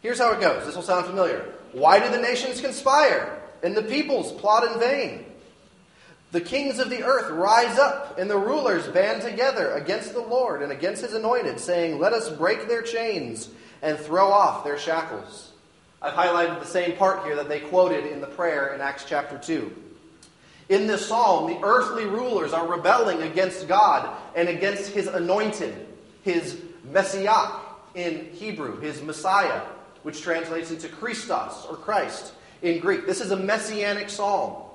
Here's 0.00 0.18
how 0.18 0.32
it 0.32 0.40
goes. 0.40 0.64
This 0.64 0.74
will 0.74 0.82
sound 0.82 1.06
familiar. 1.06 1.44
Why 1.72 1.98
do 1.98 2.10
the 2.10 2.20
nations 2.20 2.60
conspire 2.60 3.40
and 3.62 3.76
the 3.76 3.82
peoples 3.82 4.32
plot 4.32 4.64
in 4.64 4.80
vain? 4.80 5.24
The 6.32 6.40
kings 6.40 6.78
of 6.78 6.88
the 6.88 7.04
earth 7.04 7.30
rise 7.30 7.78
up 7.78 8.18
and 8.18 8.28
the 8.28 8.38
rulers 8.38 8.88
band 8.88 9.20
together 9.20 9.72
against 9.72 10.14
the 10.14 10.22
Lord 10.22 10.62
and 10.62 10.72
against 10.72 11.02
his 11.02 11.12
anointed, 11.12 11.60
saying, 11.60 11.98
Let 11.98 12.14
us 12.14 12.30
break 12.30 12.68
their 12.68 12.80
chains 12.80 13.50
and 13.82 13.98
throw 13.98 14.30
off 14.30 14.64
their 14.64 14.78
shackles. 14.78 15.52
I've 16.00 16.14
highlighted 16.14 16.58
the 16.58 16.66
same 16.66 16.96
part 16.96 17.24
here 17.24 17.36
that 17.36 17.50
they 17.50 17.60
quoted 17.60 18.06
in 18.06 18.22
the 18.22 18.26
prayer 18.26 18.74
in 18.74 18.80
Acts 18.80 19.04
chapter 19.06 19.36
2. 19.36 19.70
In 20.70 20.86
this 20.86 21.06
psalm, 21.06 21.50
the 21.50 21.60
earthly 21.62 22.06
rulers 22.06 22.54
are 22.54 22.66
rebelling 22.66 23.20
against 23.22 23.68
God 23.68 24.08
and 24.34 24.48
against 24.48 24.90
his 24.90 25.08
anointed, 25.08 25.86
his 26.22 26.58
Messiah 26.90 27.60
in 27.94 28.30
Hebrew, 28.32 28.80
his 28.80 29.02
Messiah, 29.02 29.60
which 30.02 30.22
translates 30.22 30.70
into 30.70 30.88
Christos 30.88 31.66
or 31.68 31.76
Christ 31.76 32.32
in 32.62 32.80
Greek. 32.80 33.06
This 33.06 33.20
is 33.20 33.32
a 33.32 33.36
messianic 33.36 34.08
psalm. 34.08 34.71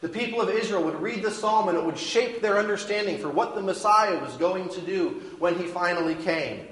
The 0.00 0.08
people 0.08 0.40
of 0.40 0.48
Israel 0.48 0.84
would 0.84 1.00
read 1.00 1.22
the 1.22 1.30
psalm 1.30 1.68
and 1.68 1.76
it 1.76 1.84
would 1.84 1.98
shape 1.98 2.40
their 2.40 2.58
understanding 2.58 3.18
for 3.18 3.28
what 3.28 3.54
the 3.54 3.62
Messiah 3.62 4.18
was 4.20 4.32
going 4.34 4.68
to 4.70 4.80
do 4.80 5.20
when 5.38 5.56
he 5.56 5.64
finally 5.64 6.14
came. 6.14 6.66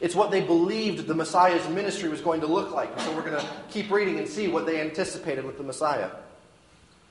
It's 0.00 0.14
what 0.14 0.30
they 0.30 0.40
believed 0.40 1.06
the 1.06 1.14
Messiah's 1.14 1.66
ministry 1.68 2.08
was 2.08 2.20
going 2.20 2.40
to 2.40 2.46
look 2.46 2.72
like. 2.72 2.98
So 3.00 3.14
we're 3.14 3.22
going 3.22 3.40
to 3.40 3.46
keep 3.70 3.90
reading 3.90 4.18
and 4.18 4.28
see 4.28 4.48
what 4.48 4.66
they 4.66 4.80
anticipated 4.80 5.44
with 5.44 5.56
the 5.56 5.64
Messiah. 5.64 6.10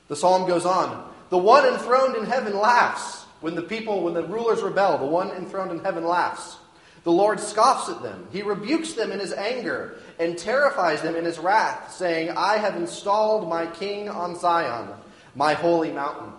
The 0.08 0.16
psalm 0.16 0.46
goes 0.46 0.66
on. 0.66 1.12
The 1.30 1.38
one 1.38 1.66
enthroned 1.66 2.14
in 2.16 2.26
heaven 2.26 2.56
laughs. 2.56 3.24
When 3.40 3.54
the 3.54 3.62
people, 3.62 4.02
when 4.02 4.14
the 4.14 4.22
rulers 4.22 4.62
rebel, 4.62 4.98
the 4.98 5.06
one 5.06 5.30
enthroned 5.30 5.72
in 5.72 5.80
heaven 5.80 6.04
laughs. 6.04 6.56
The 7.04 7.12
Lord 7.12 7.38
scoffs 7.38 7.88
at 7.88 8.02
them. 8.02 8.26
He 8.32 8.42
rebukes 8.42 8.94
them 8.94 9.12
in 9.12 9.20
his 9.20 9.32
anger 9.32 9.96
and 10.18 10.36
terrifies 10.36 11.02
them 11.02 11.14
in 11.14 11.24
his 11.24 11.38
wrath, 11.38 11.92
saying, 11.92 12.30
I 12.30 12.56
have 12.56 12.76
installed 12.76 13.48
my 13.48 13.66
king 13.66 14.08
on 14.08 14.38
Zion, 14.38 14.88
my 15.36 15.52
holy 15.54 15.92
mountain. 15.92 16.32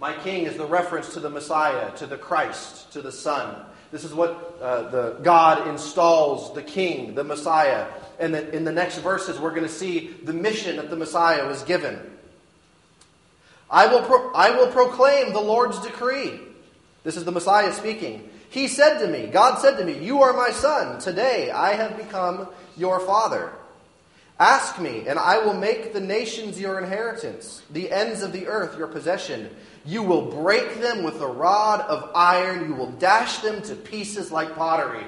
My 0.00 0.14
king 0.14 0.44
is 0.44 0.56
the 0.56 0.66
reference 0.66 1.14
to 1.14 1.20
the 1.20 1.30
Messiah, 1.30 1.94
to 1.98 2.06
the 2.06 2.16
Christ, 2.16 2.92
to 2.94 3.02
the 3.02 3.12
Son. 3.12 3.64
This 3.92 4.04
is 4.04 4.12
what 4.12 4.58
uh, 4.60 4.90
the 4.90 5.18
God 5.22 5.68
installs 5.68 6.52
the 6.54 6.62
king, 6.62 7.14
the 7.14 7.24
Messiah. 7.24 7.86
And 8.18 8.34
the, 8.34 8.54
in 8.54 8.64
the 8.64 8.72
next 8.72 8.98
verses, 8.98 9.38
we're 9.38 9.50
going 9.50 9.62
to 9.62 9.68
see 9.68 10.08
the 10.24 10.32
mission 10.32 10.76
that 10.76 10.90
the 10.90 10.96
Messiah 10.96 11.46
was 11.46 11.62
given. 11.62 11.98
I 13.70 13.86
will, 13.86 14.02
pro- 14.02 14.32
I 14.32 14.50
will 14.50 14.68
proclaim 14.68 15.32
the 15.32 15.40
Lord's 15.40 15.78
decree. 15.80 16.40
This 17.04 17.16
is 17.16 17.24
the 17.24 17.32
Messiah 17.32 17.72
speaking. 17.72 18.28
He 18.48 18.68
said 18.68 18.98
to 18.98 19.08
me, 19.08 19.26
God 19.26 19.58
said 19.58 19.76
to 19.76 19.84
me, 19.84 20.04
You 20.04 20.22
are 20.22 20.32
my 20.32 20.50
son. 20.50 21.00
Today 21.00 21.50
I 21.50 21.74
have 21.74 21.96
become 21.96 22.48
your 22.76 23.00
father. 23.00 23.52
Ask 24.38 24.78
me, 24.78 25.08
and 25.08 25.18
I 25.18 25.38
will 25.38 25.54
make 25.54 25.94
the 25.94 26.00
nations 26.00 26.60
your 26.60 26.78
inheritance, 26.78 27.62
the 27.70 27.90
ends 27.90 28.22
of 28.22 28.32
the 28.32 28.46
earth 28.48 28.76
your 28.76 28.86
possession. 28.86 29.48
You 29.86 30.02
will 30.02 30.30
break 30.30 30.78
them 30.80 31.02
with 31.02 31.22
a 31.22 31.26
rod 31.26 31.80
of 31.80 32.10
iron. 32.14 32.68
You 32.68 32.74
will 32.74 32.90
dash 32.92 33.38
them 33.38 33.62
to 33.62 33.74
pieces 33.74 34.30
like 34.30 34.54
pottery. 34.54 35.06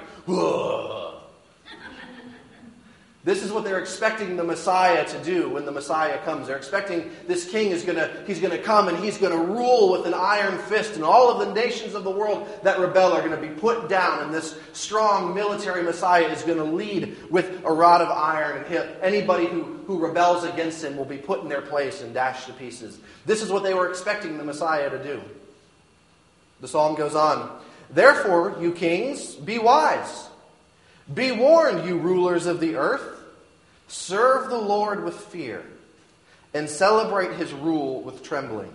This 3.25 3.43
is 3.43 3.51
what 3.51 3.65
they're 3.65 3.79
expecting 3.79 4.37
the 4.37 4.45
Messiah 4.45 5.05
to 5.05 5.23
do 5.23 5.49
when 5.49 5.65
the 5.65 5.73
Messiah 5.73 6.17
comes. 6.23 6.47
They're 6.47 6.55
expecting 6.55 7.11
this 7.27 7.49
king 7.49 7.71
is 7.71 7.83
going 7.83 7.97
to 7.97 8.09
he's 8.25 8.39
going 8.39 8.57
to 8.57 8.63
come 8.63 8.87
and 8.87 8.97
he's 8.97 9.17
going 9.17 9.37
to 9.37 9.53
rule 9.53 9.91
with 9.91 10.05
an 10.07 10.13
iron 10.13 10.57
fist 10.57 10.95
and 10.95 11.03
all 11.03 11.29
of 11.29 11.45
the 11.45 11.53
nations 11.53 11.95
of 11.95 12.05
the 12.05 12.11
world 12.11 12.47
that 12.63 12.79
rebel 12.79 13.11
are 13.11 13.19
going 13.19 13.39
to 13.39 13.47
be 13.47 13.53
put 13.59 13.89
down 13.89 14.23
and 14.23 14.33
this 14.33 14.57
strong 14.71 15.35
military 15.35 15.83
Messiah 15.83 16.29
is 16.29 16.43
going 16.43 16.59
to 16.59 16.63
lead 16.63 17.17
with 17.29 17.61
a 17.65 17.73
rod 17.73 18.01
of 18.01 18.07
iron 18.07 18.63
and 18.63 18.89
anybody 19.01 19.47
who, 19.47 19.63
who 19.85 19.99
rebels 19.99 20.45
against 20.45 20.81
him 20.81 20.95
will 20.95 21.03
be 21.03 21.17
put 21.17 21.41
in 21.41 21.49
their 21.49 21.61
place 21.61 22.01
and 22.01 22.13
dashed 22.13 22.47
to 22.47 22.53
pieces. 22.53 22.99
This 23.25 23.41
is 23.41 23.51
what 23.51 23.63
they 23.63 23.73
were 23.73 23.89
expecting 23.89 24.37
the 24.37 24.45
Messiah 24.45 24.89
to 24.89 25.03
do. 25.03 25.21
The 26.61 26.69
psalm 26.69 26.95
goes 26.95 27.15
on. 27.15 27.59
Therefore, 27.89 28.55
you 28.61 28.71
kings, 28.71 29.35
be 29.35 29.59
wise. 29.59 30.28
Be 31.13 31.31
warned, 31.31 31.87
you 31.87 31.97
rulers 31.97 32.45
of 32.45 32.59
the 32.59 32.75
earth. 32.75 33.17
Serve 33.87 34.49
the 34.49 34.57
Lord 34.57 35.03
with 35.03 35.15
fear 35.15 35.65
and 36.53 36.69
celebrate 36.69 37.33
his 37.33 37.53
rule 37.53 38.01
with 38.01 38.23
trembling. 38.23 38.73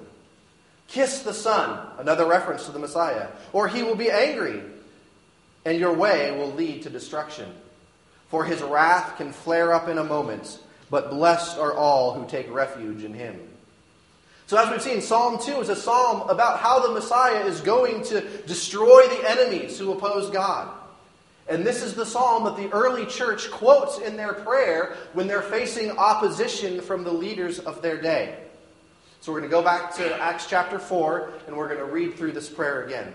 Kiss 0.89 1.23
the 1.23 1.33
Son, 1.33 1.87
another 1.99 2.27
reference 2.27 2.67
to 2.67 2.73
the 2.73 2.79
Messiah, 2.79 3.29
or 3.53 3.69
he 3.69 3.83
will 3.83 3.97
be 3.97 4.11
angry, 4.11 4.61
and 5.65 5.79
your 5.79 5.93
way 5.93 6.37
will 6.37 6.53
lead 6.53 6.83
to 6.83 6.91
destruction. 6.91 7.53
For 8.29 8.45
his 8.45 8.63
wrath 8.63 9.17
can 9.17 9.33
flare 9.33 9.73
up 9.73 9.89
in 9.89 9.99
a 9.99 10.05
moment, 10.05 10.59
but 10.91 11.11
blessed 11.11 11.59
are 11.59 11.73
all 11.73 12.15
who 12.15 12.29
take 12.29 12.53
refuge 12.53 13.05
in 13.05 13.15
him. 13.15 13.41
So, 14.47 14.59
as 14.59 14.71
we've 14.71 14.83
seen, 14.83 15.01
Psalm 15.01 15.39
2 15.43 15.61
is 15.61 15.69
a 15.71 15.77
psalm 15.77 16.29
about 16.29 16.59
how 16.59 16.87
the 16.87 16.93
Messiah 16.93 17.47
is 17.47 17.61
going 17.63 18.03
to 18.05 18.21
destroy 18.43 19.07
the 19.09 19.31
enemies 19.31 19.79
who 19.79 19.93
oppose 19.93 20.29
God. 20.29 20.69
And 21.49 21.65
this 21.65 21.83
is 21.83 21.95
the 21.95 22.07
psalm 22.07 22.45
that 22.45 22.57
the 22.57 22.71
early 22.73 23.05
church 23.07 23.51
quotes 23.51 23.99
in 23.99 24.17
their 24.17 24.33
prayer 24.33 24.97
when 25.13 25.27
they're 25.27 25.43
facing 25.43 25.91
opposition 25.93 26.81
from 26.81 27.05
the 27.05 27.13
leaders 27.13 27.59
of 27.59 27.83
their 27.83 28.01
day. 28.01 28.37
So 29.21 29.33
we're 29.33 29.41
going 29.41 29.51
to 29.51 29.57
go 29.57 29.63
back 29.63 29.95
to 29.97 30.21
Acts 30.21 30.47
chapter 30.49 30.79
4 30.79 31.33
and 31.47 31.57
we're 31.57 31.69
going 31.69 31.81
to 31.81 31.93
read 31.93 32.15
through 32.15 32.33
this 32.33 32.49
prayer 32.49 32.85
again. 32.85 33.15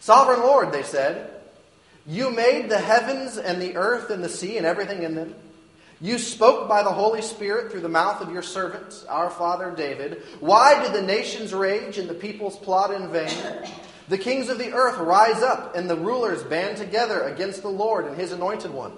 Sovereign 0.00 0.40
Lord, 0.40 0.72
they 0.72 0.84
said, 0.84 1.30
you 2.06 2.30
made 2.30 2.70
the 2.70 2.78
heavens 2.78 3.36
and 3.36 3.60
the 3.60 3.76
earth 3.76 4.10
and 4.10 4.24
the 4.24 4.28
sea 4.28 4.56
and 4.56 4.64
everything 4.64 5.02
in 5.02 5.14
them. 5.14 5.34
You 6.00 6.18
spoke 6.18 6.68
by 6.68 6.82
the 6.82 6.92
Holy 6.92 7.22
Spirit 7.22 7.70
through 7.70 7.80
the 7.80 7.88
mouth 7.88 8.20
of 8.20 8.32
your 8.32 8.42
servant, 8.42 9.04
our 9.08 9.30
father 9.30 9.74
David. 9.76 10.22
Why 10.38 10.82
did 10.82 10.92
the 10.92 11.02
nations 11.02 11.52
rage 11.52 11.98
and 11.98 12.08
the 12.08 12.14
peoples 12.14 12.56
plot 12.56 12.94
in 12.94 13.10
vain? 13.10 13.36
The 14.08 14.18
kings 14.18 14.48
of 14.48 14.58
the 14.58 14.72
earth 14.72 14.98
rise 14.98 15.42
up, 15.42 15.76
and 15.76 15.88
the 15.88 15.96
rulers 15.96 16.42
band 16.42 16.78
together 16.78 17.22
against 17.22 17.62
the 17.62 17.68
Lord 17.68 18.06
and 18.06 18.16
his 18.16 18.32
anointed 18.32 18.72
one. 18.72 18.92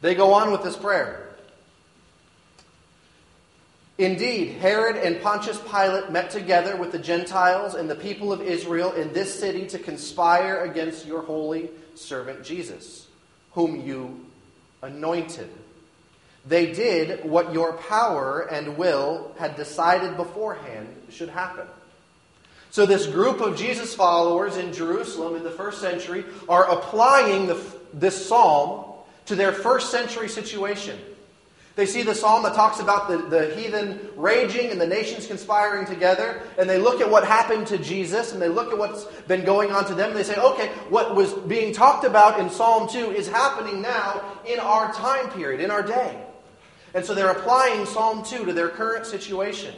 They 0.00 0.14
go 0.14 0.32
on 0.32 0.50
with 0.52 0.62
this 0.62 0.76
prayer. 0.76 1.22
Indeed, 3.98 4.58
Herod 4.58 4.96
and 4.96 5.22
Pontius 5.22 5.58
Pilate 5.58 6.10
met 6.10 6.30
together 6.30 6.76
with 6.76 6.92
the 6.92 6.98
Gentiles 6.98 7.74
and 7.74 7.88
the 7.88 7.94
people 7.94 8.30
of 8.30 8.42
Israel 8.42 8.92
in 8.92 9.12
this 9.14 9.38
city 9.38 9.66
to 9.68 9.78
conspire 9.78 10.64
against 10.64 11.06
your 11.06 11.22
holy 11.22 11.70
servant 11.94 12.44
Jesus, 12.44 13.06
whom 13.52 13.86
you 13.86 14.26
anointed. 14.82 15.48
They 16.46 16.72
did 16.72 17.24
what 17.24 17.54
your 17.54 17.72
power 17.74 18.46
and 18.50 18.76
will 18.76 19.34
had 19.38 19.56
decided 19.56 20.16
beforehand 20.16 20.88
should 21.08 21.30
happen. 21.30 21.66
So, 22.70 22.84
this 22.84 23.06
group 23.06 23.40
of 23.40 23.56
Jesus 23.56 23.94
followers 23.94 24.56
in 24.56 24.72
Jerusalem 24.72 25.36
in 25.36 25.44
the 25.44 25.50
first 25.50 25.80
century 25.80 26.24
are 26.48 26.70
applying 26.70 27.46
the, 27.46 27.60
this 27.94 28.26
psalm 28.26 28.92
to 29.26 29.34
their 29.34 29.52
first 29.52 29.90
century 29.90 30.28
situation. 30.28 30.98
They 31.76 31.84
see 31.84 32.02
the 32.02 32.14
psalm 32.14 32.42
that 32.44 32.54
talks 32.54 32.80
about 32.80 33.06
the, 33.06 33.18
the 33.18 33.54
heathen 33.54 34.00
raging 34.16 34.70
and 34.70 34.80
the 34.80 34.86
nations 34.86 35.26
conspiring 35.26 35.84
together, 35.84 36.40
and 36.58 36.68
they 36.68 36.78
look 36.78 37.02
at 37.02 37.10
what 37.10 37.26
happened 37.26 37.66
to 37.66 37.76
Jesus, 37.76 38.32
and 38.32 38.40
they 38.40 38.48
look 38.48 38.72
at 38.72 38.78
what's 38.78 39.04
been 39.28 39.44
going 39.44 39.72
on 39.72 39.84
to 39.86 39.94
them, 39.94 40.08
and 40.08 40.18
they 40.18 40.22
say, 40.22 40.36
okay, 40.36 40.68
what 40.88 41.14
was 41.14 41.34
being 41.34 41.74
talked 41.74 42.04
about 42.04 42.40
in 42.40 42.48
Psalm 42.48 42.88
2 42.88 43.10
is 43.10 43.28
happening 43.28 43.82
now 43.82 44.22
in 44.46 44.58
our 44.58 44.90
time 44.94 45.28
period, 45.30 45.60
in 45.60 45.70
our 45.70 45.82
day. 45.82 46.18
And 46.94 47.04
so 47.04 47.14
they're 47.14 47.30
applying 47.30 47.84
Psalm 47.84 48.24
2 48.24 48.46
to 48.46 48.52
their 48.54 48.70
current 48.70 49.04
situation. 49.04 49.74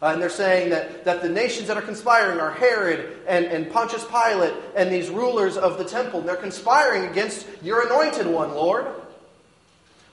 Uh, 0.00 0.06
and 0.06 0.22
they're 0.22 0.30
saying 0.30 0.70
that, 0.70 1.04
that 1.04 1.22
the 1.22 1.28
nations 1.28 1.66
that 1.66 1.76
are 1.76 1.82
conspiring 1.82 2.38
are 2.38 2.52
Herod 2.52 3.18
and, 3.26 3.46
and 3.46 3.70
Pontius 3.70 4.04
Pilate 4.04 4.54
and 4.76 4.92
these 4.92 5.10
rulers 5.10 5.56
of 5.56 5.76
the 5.76 5.84
temple. 5.84 6.20
They're 6.20 6.36
conspiring 6.36 7.10
against 7.10 7.46
your 7.62 7.84
anointed 7.84 8.26
one, 8.26 8.54
Lord. 8.54 8.86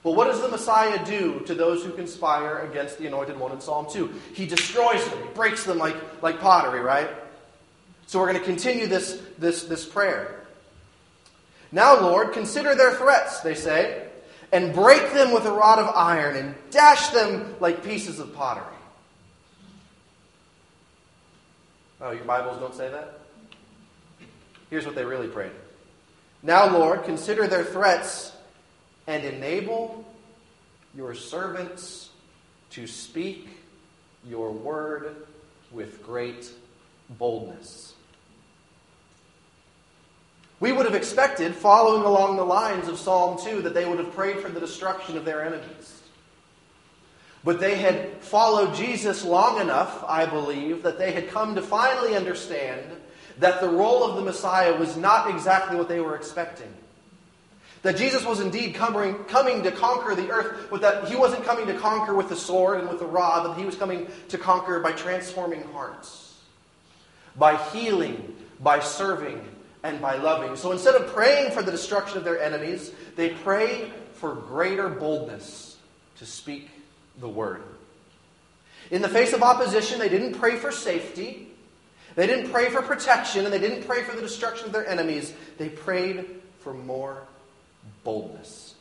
Well, 0.04 0.16
what 0.16 0.26
does 0.26 0.42
the 0.42 0.50
Messiah 0.50 1.04
do 1.06 1.40
to 1.42 1.54
those 1.54 1.84
who 1.84 1.92
conspire 1.92 2.60
against 2.60 2.98
the 2.98 3.08
anointed 3.08 3.40
one 3.40 3.52
in 3.52 3.62
Psalm 3.62 3.88
2? 3.90 4.12
He 4.34 4.46
destroys 4.46 5.08
them, 5.08 5.20
he 5.22 5.30
breaks 5.34 5.64
them 5.64 5.78
like, 5.78 5.96
like 6.22 6.40
pottery, 6.40 6.80
right? 6.80 7.10
So 8.08 8.20
we're 8.20 8.28
going 8.32 8.40
to 8.40 8.46
continue 8.46 8.88
this, 8.88 9.20
this, 9.38 9.64
this 9.64 9.86
prayer. 9.86 10.42
Now, 11.72 12.00
Lord, 12.00 12.34
consider 12.34 12.76
their 12.76 12.94
threats, 12.94 13.42
they 13.42 13.56
say, 13.56 14.08
and 14.52 14.74
break 14.74 15.12
them 15.14 15.34
with 15.34 15.46
a 15.46 15.52
rod 15.52 15.80
of 15.80 15.88
iron 15.96 16.36
and 16.36 16.56
dash 16.70 17.10
them 17.10 17.56
like 17.60 17.84
pieces 17.84 18.20
of 18.20 18.34
pottery. 18.36 18.75
Oh, 22.02 22.12
your 22.12 22.26
Bibles 22.26 22.60
don't 22.60 22.76
say 22.76 22.90
that? 22.90 23.20
Here's 24.70 24.86
what 24.86 24.96
they 24.96 25.06
really 25.06 25.28
prayed. 25.28 25.52
Now, 26.44 26.70
Lord, 26.78 27.04
consider 27.04 27.48
their 27.48 27.64
threats 27.64 28.34
and 29.08 29.24
enable 29.24 30.06
your 30.96 31.14
servants 31.14 32.10
to 32.72 32.86
speak 32.88 33.48
your 34.28 34.52
word 34.52 35.16
with 35.72 36.04
great 36.04 36.50
boldness. 37.10 37.94
We 40.60 40.72
would 40.72 40.86
have 40.86 40.96
expected, 40.96 41.54
following 41.54 42.04
along 42.04 42.38
the 42.38 42.46
lines 42.46 42.88
of 42.88 42.98
Psalm 42.98 43.40
2, 43.44 43.62
that 43.64 43.74
they 43.74 43.86
would 43.86 44.00
have 44.00 44.14
prayed 44.14 44.40
for 44.40 44.50
the 44.50 44.60
destruction 44.60 45.18
of 45.18 45.26
their 45.26 45.46
enemies. 45.46 45.95
But 47.46 47.60
they 47.60 47.76
had 47.76 48.24
followed 48.24 48.74
Jesus 48.74 49.24
long 49.24 49.62
enough, 49.62 50.04
I 50.08 50.26
believe, 50.26 50.82
that 50.82 50.98
they 50.98 51.12
had 51.12 51.30
come 51.30 51.54
to 51.54 51.62
finally 51.62 52.16
understand 52.16 52.82
that 53.38 53.62
the 53.62 53.70
role 53.70 54.04
of 54.04 54.16
the 54.16 54.24
Messiah 54.24 54.76
was 54.76 54.98
not 54.98 55.30
exactly 55.30 55.78
what 55.78 55.88
they 55.88 56.00
were 56.00 56.16
expecting. 56.16 56.74
That 57.84 57.98
Jesus 57.98 58.26
was 58.26 58.40
indeed 58.40 58.74
coming, 58.74 59.14
coming 59.26 59.62
to 59.62 59.72
conquer 59.72 60.16
the 60.16 60.32
earth, 60.32 60.70
but 60.72 60.82
that 60.82 61.08
he 61.08 61.16
wasn't 61.16 61.44
coming 61.44 61.68
to 61.68 61.78
conquer 61.78 62.16
with 62.16 62.30
the 62.30 62.36
sword 62.36 62.80
and 62.80 62.90
with 62.90 62.98
the 62.98 63.06
rod, 63.06 63.46
but 63.46 63.60
he 63.60 63.66
was 63.66 63.76
coming 63.76 64.08
to 64.30 64.40
conquer 64.40 64.80
by 64.80 64.94
transforming 64.94 65.62
hearts, 65.66 66.40
by 67.36 67.58
healing, 67.68 68.36
by 68.60 68.80
serving, 68.80 69.48
and 69.84 70.02
by 70.02 70.16
loving. 70.16 70.56
So 70.56 70.72
instead 70.72 70.96
of 70.96 71.14
praying 71.14 71.52
for 71.52 71.62
the 71.62 71.72
destruction 71.72 72.18
of 72.18 72.24
their 72.24 72.42
enemies, 72.42 72.92
they 73.16 73.36
pray 73.36 73.92
for 74.14 74.34
greater 74.34 74.90
boldness 74.90 75.78
to 76.18 76.26
speak 76.26 76.70
the 77.20 77.30
word. 77.30 77.64
In 78.92 79.02
the 79.02 79.10
face 79.10 79.34
of 79.34 79.42
opposition, 79.42 80.00
they 80.00 80.10
didn't 80.10 80.34
pray 80.36 80.58
for 80.58 80.72
safety. 80.72 81.48
They 82.16 82.28
didn't 82.28 82.52
pray 82.52 82.70
for 82.70 82.82
protection 82.82 83.46
and 83.46 83.54
they 83.54 83.60
didn't 83.60 83.86
pray 83.86 84.04
for 84.04 84.16
the 84.16 84.22
destruction 84.22 84.68
of 84.68 84.74
their 84.74 84.88
enemies. 84.88 85.34
They 85.58 85.70
prayed 85.70 86.42
for 86.60 86.74
more 86.74 87.24
boldness. 88.04 88.76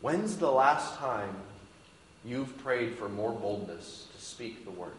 When's 0.00 0.36
the 0.36 0.50
last 0.50 0.96
time 0.96 1.34
you've 2.24 2.56
prayed 2.58 2.96
for 2.96 3.08
more 3.08 3.32
boldness 3.32 4.06
to 4.14 4.24
speak 4.24 4.64
the 4.64 4.70
word? 4.70 4.92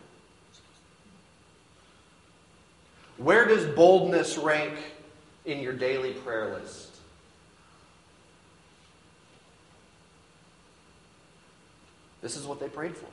Where 3.18 3.46
does 3.46 3.66
boldness 3.66 4.38
rank 4.38 4.76
in 5.46 5.60
your 5.60 5.74
daily 5.74 6.14
prayer 6.14 6.54
list? 6.54 6.97
This 12.22 12.36
is 12.36 12.46
what 12.46 12.60
they 12.60 12.68
prayed 12.68 12.96
for. 12.96 13.08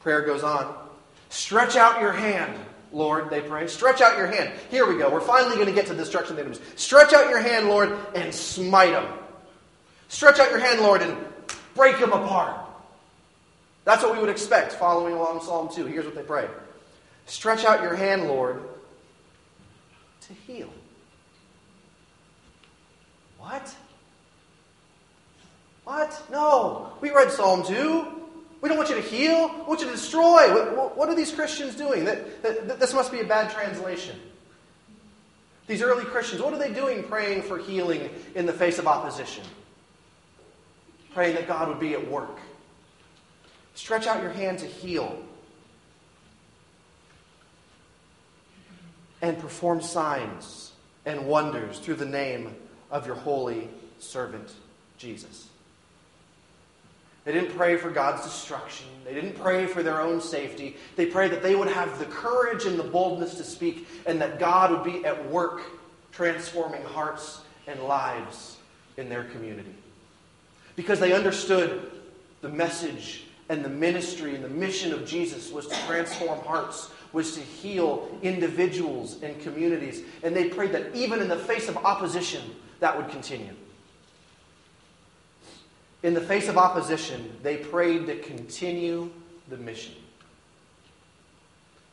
Prayer 0.00 0.22
goes 0.22 0.42
on. 0.42 0.74
Stretch 1.28 1.76
out 1.76 2.00
your 2.00 2.12
hand, 2.12 2.58
Lord, 2.92 3.30
they 3.30 3.40
pray. 3.40 3.66
Stretch 3.66 4.00
out 4.00 4.18
your 4.18 4.26
hand. 4.26 4.52
Here 4.70 4.86
we 4.86 4.98
go. 4.98 5.10
We're 5.10 5.20
finally 5.20 5.54
going 5.54 5.68
to 5.68 5.72
get 5.72 5.86
to 5.86 5.94
the 5.94 6.02
destruction 6.02 6.32
of 6.32 6.36
the 6.36 6.42
enemies. 6.42 6.60
Stretch 6.76 7.12
out 7.12 7.30
your 7.30 7.40
hand, 7.40 7.68
Lord, 7.68 7.96
and 8.14 8.34
smite 8.34 8.92
them. 8.92 9.06
Stretch 10.08 10.38
out 10.40 10.50
your 10.50 10.58
hand, 10.58 10.80
Lord, 10.80 11.00
and 11.00 11.16
break 11.74 11.98
them 11.98 12.12
apart. 12.12 12.56
That's 13.84 14.02
what 14.02 14.12
we 14.12 14.18
would 14.20 14.28
expect 14.28 14.72
following 14.72 15.14
along 15.14 15.40
Psalm 15.42 15.68
2. 15.74 15.86
Here's 15.86 16.04
what 16.04 16.14
they 16.14 16.22
pray 16.22 16.48
Stretch 17.26 17.64
out 17.64 17.82
your 17.82 17.94
hand, 17.94 18.28
Lord, 18.28 18.62
to 20.22 20.34
heal. 20.34 20.70
What? 23.38 23.74
What? 25.84 26.22
No. 26.30 26.92
We 27.00 27.10
read 27.10 27.30
Psalm 27.30 27.64
2. 27.64 28.06
We 28.60 28.68
don't 28.68 28.78
want 28.78 28.90
you 28.90 28.94
to 28.94 29.02
heal. 29.02 29.48
We 29.48 29.62
want 29.64 29.80
you 29.80 29.86
to 29.86 29.92
destroy. 29.92 30.76
What, 30.76 30.96
what 30.96 31.08
are 31.08 31.14
these 31.16 31.32
Christians 31.32 31.74
doing? 31.74 32.04
That, 32.04 32.42
that, 32.42 32.80
this 32.80 32.94
must 32.94 33.10
be 33.10 33.20
a 33.20 33.24
bad 33.24 33.50
translation. 33.50 34.16
These 35.66 35.82
early 35.82 36.04
Christians, 36.04 36.40
what 36.42 36.54
are 36.54 36.58
they 36.58 36.72
doing 36.72 37.02
praying 37.02 37.42
for 37.42 37.58
healing 37.58 38.10
in 38.34 38.46
the 38.46 38.52
face 38.52 38.78
of 38.78 38.86
opposition? 38.86 39.44
Praying 41.12 41.34
that 41.34 41.48
God 41.48 41.68
would 41.68 41.80
be 41.80 41.92
at 41.94 42.08
work. 42.08 42.38
Stretch 43.74 44.06
out 44.06 44.22
your 44.22 44.32
hand 44.32 44.60
to 44.60 44.66
heal. 44.66 45.20
And 49.20 49.38
perform 49.38 49.82
signs 49.82 50.72
and 51.04 51.26
wonders 51.26 51.78
through 51.78 51.96
the 51.96 52.06
name 52.06 52.54
of 52.90 53.06
your 53.06 53.16
holy 53.16 53.68
servant, 53.98 54.52
Jesus. 54.98 55.48
They 57.24 57.32
didn't 57.32 57.56
pray 57.56 57.76
for 57.76 57.90
God's 57.90 58.24
destruction. 58.24 58.86
They 59.04 59.14
didn't 59.14 59.38
pray 59.38 59.66
for 59.66 59.82
their 59.82 60.00
own 60.00 60.20
safety. 60.20 60.76
They 60.96 61.06
prayed 61.06 61.30
that 61.30 61.42
they 61.42 61.54
would 61.54 61.68
have 61.68 61.98
the 61.98 62.06
courage 62.06 62.64
and 62.64 62.78
the 62.78 62.84
boldness 62.84 63.34
to 63.34 63.44
speak 63.44 63.86
and 64.06 64.20
that 64.20 64.40
God 64.40 64.72
would 64.72 64.84
be 64.84 65.04
at 65.04 65.30
work 65.30 65.62
transforming 66.10 66.82
hearts 66.82 67.42
and 67.66 67.80
lives 67.84 68.56
in 68.96 69.08
their 69.08 69.24
community. 69.24 69.74
Because 70.74 70.98
they 70.98 71.12
understood 71.12 71.90
the 72.40 72.48
message 72.48 73.24
and 73.48 73.64
the 73.64 73.68
ministry 73.68 74.34
and 74.34 74.42
the 74.42 74.48
mission 74.48 74.92
of 74.92 75.06
Jesus 75.06 75.52
was 75.52 75.66
to 75.68 75.86
transform 75.86 76.40
hearts, 76.40 76.90
was 77.12 77.34
to 77.34 77.40
heal 77.40 78.08
individuals 78.22 79.22
and 79.22 79.40
communities. 79.42 80.02
And 80.22 80.34
they 80.34 80.48
prayed 80.48 80.72
that 80.72 80.94
even 80.94 81.20
in 81.20 81.28
the 81.28 81.36
face 81.36 81.68
of 81.68 81.76
opposition, 81.78 82.42
that 82.80 82.96
would 82.96 83.10
continue. 83.10 83.54
In 86.02 86.14
the 86.14 86.20
face 86.20 86.48
of 86.48 86.58
opposition, 86.58 87.38
they 87.42 87.56
prayed 87.56 88.06
to 88.06 88.18
continue 88.18 89.10
the 89.48 89.56
mission. 89.56 89.94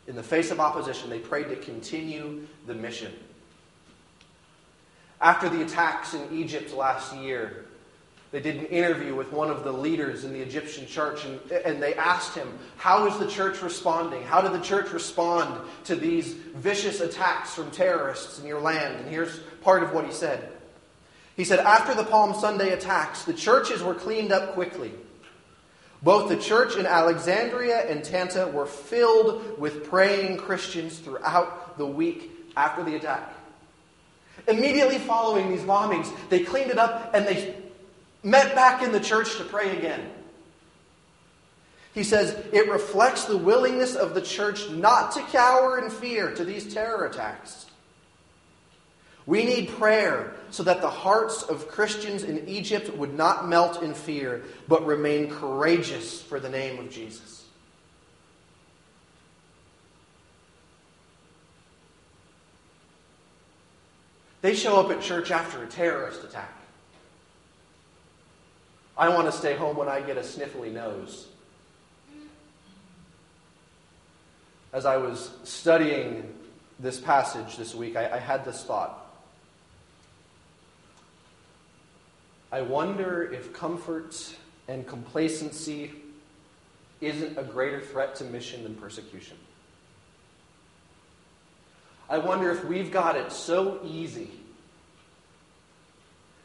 In 0.08 0.16
the 0.16 0.24
face 0.24 0.50
of 0.50 0.60
opposition, 0.60 1.10
they 1.10 1.20
prayed 1.20 1.50
to 1.50 1.56
continue 1.56 2.48
the 2.66 2.74
mission. 2.74 3.13
After 5.22 5.50
the 5.50 5.62
attacks 5.62 6.16
in 6.16 6.28
Egypt 6.32 6.74
last 6.74 7.16
year, 7.16 7.66
they 8.32 8.39
did 8.39 8.57
an 8.57 8.66
interview 8.66 9.16
with 9.16 9.31
one 9.31 9.50
of 9.50 9.64
the 9.64 9.72
leaders 9.72 10.24
in 10.24 10.33
the 10.33 10.40
Egyptian 10.40 10.88
church, 10.88 11.25
and, 11.25 11.51
and 11.51 11.81
they 11.81 11.96
asked 11.96 12.36
him, 12.36 12.48
How 12.77 13.07
is 13.07 13.18
the 13.18 13.27
church 13.27 13.62
responding? 13.62 14.24
How 14.24 14.42
did 14.42 14.53
the 14.53 14.64
church 14.64 14.92
respond 14.92 15.60
to 15.86 15.96
these 15.96 16.33
vicious 16.33 17.01
attacks 17.01 17.53
from 17.53 17.70
terrorists 17.72 18.40
in 18.40 18.48
your 18.48 18.62
land? 18.62 18.98
And 18.98 19.10
here's 19.10 19.40
part 19.62 19.83
of 19.83 19.94
what 19.94 20.05
he 20.05 20.12
said 20.12 20.51
he 21.40 21.46
said, 21.46 21.60
after 21.60 21.96
the 21.96 22.04
Palm 22.04 22.38
Sunday 22.38 22.74
attacks, 22.74 23.24
the 23.24 23.32
churches 23.32 23.82
were 23.82 23.96
cleaned 23.96 24.34
up 24.34 24.56
quickly. 24.56 24.92
Both 26.04 26.28
the 26.28 26.36
church 26.36 26.75
in 26.75 26.86
Alexandria 26.86 27.90
and 27.90 28.04
Tanta 28.04 28.48
were 28.48 28.66
filled 28.66 29.58
with 29.58 29.86
praying 29.86 30.36
Christians 30.36 31.00
throughout 31.00 31.78
the 31.78 31.86
week 31.86 32.30
after 32.58 32.84
the 32.84 32.98
attack. 32.98 33.34
Immediately 34.50 34.98
following 34.98 35.50
these 35.50 35.62
bombings, 35.62 36.14
they 36.28 36.44
cleaned 36.44 36.72
it 36.72 36.78
up 36.78 37.12
and 37.14 37.25
they 37.25 37.56
met 38.22 38.54
back 38.54 38.84
in 38.84 38.92
the 38.92 39.00
church 39.00 39.38
to 39.38 39.46
pray 39.46 39.78
again. 39.78 40.12
He 41.94 42.04
says 42.04 42.36
it 42.52 42.70
reflects 42.70 43.24
the 43.24 43.38
willingness 43.38 43.96
of 43.96 44.14
the 44.14 44.22
church 44.22 44.70
not 44.72 45.14
to 45.14 45.22
cower 45.22 45.80
in 45.80 45.90
fear 45.90 46.36
to 46.36 46.44
these 46.44 46.74
terror 46.74 47.06
attacks. 47.06 47.68
We 49.29 49.46
need 49.46 49.70
prayer 49.70 50.33
so 50.50 50.63
that 50.63 50.81
the 50.81 50.89
hearts 50.89 51.44
of 51.44 51.68
Christians 51.68 52.24
in 52.24 52.50
Egypt 52.50 52.92
would 52.98 53.13
not 53.13 53.48
melt 53.48 53.83
in 53.83 53.94
fear, 53.94 54.44
but 54.68 54.83
remain 54.87 55.29
courageous 55.29 56.20
for 56.20 56.39
the 56.39 56.50
name 56.50 56.79
of 56.79 56.89
Jesus. 56.89 57.46
They 64.42 64.55
show 64.55 64.79
up 64.79 64.89
at 64.89 65.00
church 65.00 65.29
after 65.29 65.63
a 65.63 65.68
terrorist 65.68 66.24
attack. 66.24 66.55
I 68.98 69.09
want 69.09 69.27
to 69.27 69.31
stay 69.31 69.55
home 69.55 69.77
when 69.77 69.89
I 69.89 70.01
get 70.01 70.18
a 70.18 70.22
sniffly 70.22 70.74
nose. 70.74 71.27
As 74.74 74.87
I 74.87 74.98
was 74.98 75.29
studying 75.44 76.33
this 76.79 77.00
passage 77.00 77.57
this 77.57 77.75
week, 77.75 77.96
I, 77.96 78.15
I 78.15 78.18
had 78.18 78.44
this 78.44 78.63
thought. 78.63 79.05
I 82.51 82.62
wonder 82.62 83.31
if 83.31 83.53
comfort 83.53 84.35
and 84.68 84.85
complacency 84.88 85.92
isn't 87.01 87.38
a 87.38 87.44
greater 87.44 87.79
threat 87.79 88.16
to 88.16 88.24
mission 88.25 88.64
than 88.64 88.75
persecution. 88.75 89.38
I 92.09 92.18
wonder 92.18 92.51
if 92.51 92.66
we've 92.66 92.92
got 92.92 93.16
it 93.16 93.31
so 93.31 93.79
easy 93.83 94.31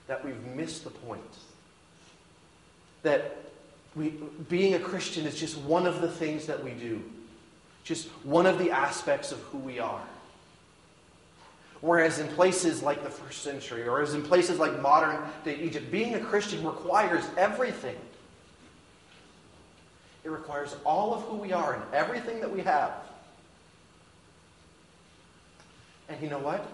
that 0.07 0.23
we've 0.25 0.45
missed 0.55 0.85
the 0.85 0.91
point. 0.91 1.23
That 3.03 3.39
we, 3.97 4.11
being 4.49 4.75
a 4.75 4.79
Christian 4.79 5.27
is 5.27 5.39
just 5.39 5.57
one 5.59 5.87
of 5.87 6.03
the 6.03 6.09
things 6.09 6.47
that 6.47 6.63
we 6.63 6.73
do, 6.73 7.03
just 7.83 8.09
one 8.25 8.45
of 8.45 8.59
the 8.59 8.71
aspects 8.71 9.33
of 9.33 9.39
who 9.45 9.59
we 9.59 9.79
are. 9.79 10.03
Whereas 11.85 12.19
in 12.19 12.29
places 12.29 12.83
like 12.83 13.05
the 13.05 13.11
first 13.11 13.43
century, 13.43 13.87
or 13.87 14.01
as 14.01 14.15
in 14.15 14.23
places 14.23 14.59
like 14.59 14.81
modern 14.81 15.21
day 15.45 15.59
Egypt, 15.61 15.91
being 15.91 16.15
a 16.15 16.19
Christian 16.19 16.65
requires 16.65 17.23
everything. 17.37 17.97
It 20.25 20.31
requires 20.31 20.75
all 20.87 21.13
of 21.13 21.21
who 21.25 21.37
we 21.37 21.53
are 21.53 21.75
and 21.75 21.83
everything 21.93 22.41
that 22.41 22.51
we 22.51 22.63
have. 22.63 22.95
And 26.09 26.19
you 26.23 26.31
know 26.31 26.39
what? 26.39 26.67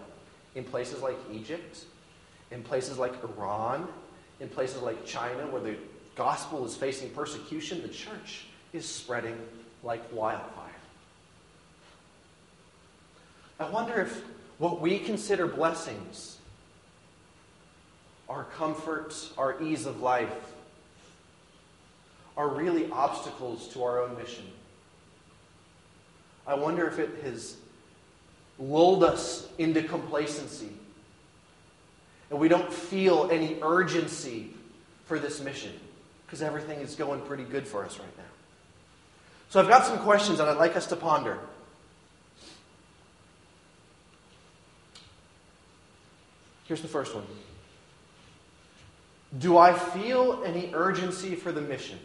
In 0.54 0.62
places 0.62 1.02
like 1.02 1.16
Egypt, 1.32 1.86
in 2.52 2.62
places 2.62 2.96
like 2.96 3.12
Iran, 3.24 3.88
in 4.38 4.48
places 4.48 4.80
like 4.80 5.04
China, 5.04 5.44
where 5.48 5.60
the 5.60 5.74
gospel 6.14 6.64
is 6.64 6.76
facing 6.76 7.10
persecution, 7.10 7.82
the 7.82 7.88
church 7.88 8.44
is 8.72 8.86
spreading 8.86 9.36
like 9.82 10.04
wildfire. 10.12 10.70
I 13.58 13.68
wonder 13.68 14.02
if 14.02 14.22
what 14.60 14.78
we 14.78 14.98
consider 14.98 15.46
blessings, 15.46 16.36
our 18.28 18.44
comfort, 18.44 19.14
our 19.38 19.60
ease 19.62 19.86
of 19.86 20.02
life, 20.02 20.52
are 22.36 22.46
really 22.46 22.90
obstacles 22.92 23.68
to 23.68 23.82
our 23.82 24.02
own 24.02 24.16
mission. 24.18 24.44
I 26.46 26.54
wonder 26.54 26.86
if 26.86 26.98
it 26.98 27.22
has 27.24 27.56
lulled 28.58 29.02
us 29.02 29.48
into 29.56 29.82
complacency 29.82 30.68
and 32.28 32.38
we 32.38 32.48
don't 32.48 32.70
feel 32.72 33.30
any 33.32 33.56
urgency 33.62 34.50
for 35.06 35.18
this 35.18 35.40
mission 35.40 35.72
because 36.26 36.42
everything 36.42 36.80
is 36.80 36.94
going 36.94 37.22
pretty 37.22 37.44
good 37.44 37.66
for 37.66 37.84
us 37.84 37.98
right 37.98 38.16
now. 38.18 38.24
So 39.48 39.58
I've 39.58 39.68
got 39.68 39.86
some 39.86 39.98
questions 40.00 40.36
that 40.36 40.48
I'd 40.48 40.58
like 40.58 40.76
us 40.76 40.86
to 40.88 40.96
ponder. 40.96 41.38
Here's 46.70 46.82
the 46.82 46.86
first 46.86 47.16
one 47.16 47.24
Do 49.36 49.58
I 49.58 49.72
feel 49.72 50.40
any 50.46 50.70
urgency 50.72 51.34
for 51.34 51.50
the 51.50 51.60
mission? 51.60 51.98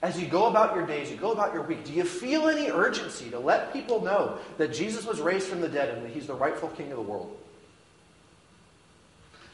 as 0.00 0.18
you 0.18 0.26
go 0.26 0.46
about 0.46 0.74
your 0.74 0.86
days, 0.86 1.10
you 1.10 1.16
go 1.18 1.32
about 1.32 1.52
your 1.52 1.64
week, 1.64 1.84
do 1.84 1.92
you 1.92 2.04
feel 2.04 2.48
any 2.48 2.70
urgency 2.70 3.28
to 3.30 3.38
let 3.38 3.72
people 3.72 4.02
know 4.02 4.38
that 4.56 4.72
Jesus 4.72 5.04
was 5.04 5.20
raised 5.20 5.48
from 5.48 5.60
the 5.60 5.68
dead 5.68 5.90
and 5.90 6.06
that 6.06 6.12
he's 6.12 6.28
the 6.28 6.34
rightful 6.34 6.68
king 6.70 6.90
of 6.90 6.96
the 6.96 7.02
world? 7.02 7.36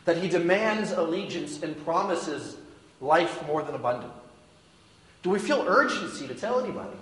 That 0.05 0.19
he 0.19 0.29
demands 0.29 0.93
allegiance 0.93 1.63
and 1.63 1.83
promises 1.85 2.59
life 3.01 3.45
more 3.47 3.63
than 3.63 3.75
abundant? 3.75 4.13
Do 5.25 5.31
we 5.31 5.41
feel 5.41 5.65
urgency 5.67 6.29
to 6.29 6.35
tell 6.35 6.61
anybody? 6.61 6.97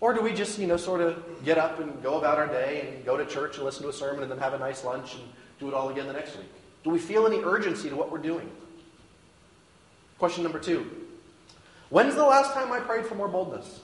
Or 0.00 0.12
do 0.12 0.20
we 0.20 0.32
just, 0.32 0.58
you 0.58 0.66
know, 0.66 0.76
sort 0.76 1.00
of 1.00 1.44
get 1.44 1.58
up 1.58 1.80
and 1.80 2.02
go 2.02 2.18
about 2.18 2.38
our 2.38 2.46
day 2.46 2.92
and 2.94 3.04
go 3.04 3.16
to 3.16 3.24
church 3.24 3.56
and 3.56 3.64
listen 3.64 3.82
to 3.82 3.88
a 3.88 3.92
sermon 3.92 4.22
and 4.22 4.30
then 4.30 4.38
have 4.38 4.52
a 4.52 4.58
nice 4.58 4.84
lunch 4.84 5.14
and 5.14 5.22
do 5.58 5.68
it 5.68 5.74
all 5.74 5.88
again 5.88 6.06
the 6.06 6.12
next 6.12 6.36
week? 6.36 6.52
Do 6.84 6.90
we 6.90 6.98
feel 6.98 7.26
any 7.26 7.42
urgency 7.42 7.88
to 7.88 7.96
what 7.96 8.10
we're 8.10 8.18
doing? 8.18 8.50
Question 10.18 10.42
number 10.42 10.58
two 10.58 10.90
When's 11.88 12.14
the 12.14 12.24
last 12.24 12.52
time 12.52 12.72
I 12.72 12.80
prayed 12.80 13.06
for 13.06 13.14
more 13.14 13.28
boldness? 13.28 13.80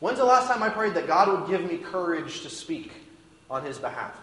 When's 0.00 0.18
the 0.18 0.24
last 0.24 0.48
time 0.48 0.62
I 0.62 0.68
prayed 0.68 0.94
that 0.94 1.06
God 1.06 1.28
would 1.28 1.48
give 1.48 1.68
me 1.68 1.78
courage 1.78 2.42
to 2.42 2.50
speak 2.50 2.92
on 3.48 3.64
His 3.64 3.78
behalf? 3.78 4.14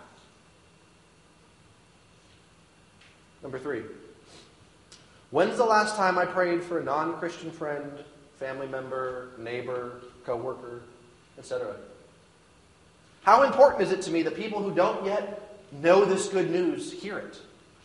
Number 3.41 3.57
three. 3.57 3.83
When's 5.31 5.57
the 5.57 5.65
last 5.65 5.95
time 5.95 6.19
I 6.19 6.25
prayed 6.25 6.63
for 6.63 6.79
a 6.79 6.83
non 6.83 7.17
Christian 7.17 7.49
friend, 7.51 8.03
family 8.41 8.67
member, 8.67 9.29
neighbor, 9.37 10.01
coworker, 10.25 10.81
etc.? 11.37 11.75
How 13.21 13.43
important 13.43 13.83
is 13.83 13.91
it 13.91 14.01
to 14.03 14.11
me 14.11 14.23
that 14.23 14.35
people 14.35 14.63
who 14.63 14.73
don't 14.73 15.05
yet 15.05 15.59
know 15.71 16.03
this 16.03 16.27
good 16.27 16.49
news 16.49 16.91
hear 16.91 17.19
it? 17.19 17.39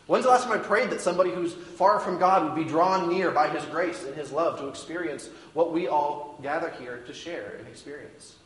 When's 0.06 0.24
the 0.24 0.30
last 0.30 0.44
time 0.44 0.52
I 0.52 0.58
prayed 0.58 0.88
that 0.90 1.02
somebody 1.02 1.30
who's 1.30 1.52
far 1.52 2.00
from 2.00 2.18
God 2.18 2.44
would 2.44 2.54
be 2.54 2.64
drawn 2.64 3.10
near 3.10 3.30
by 3.30 3.50
His 3.50 3.64
grace 3.66 4.02
and 4.04 4.14
His 4.14 4.32
love 4.32 4.58
to 4.60 4.68
experience 4.68 5.28
what 5.52 5.72
we 5.72 5.88
all 5.88 6.38
gather 6.42 6.70
here 6.70 7.02
to 7.06 7.12
share 7.12 7.56
and 7.58 7.68
experience? 7.68 8.36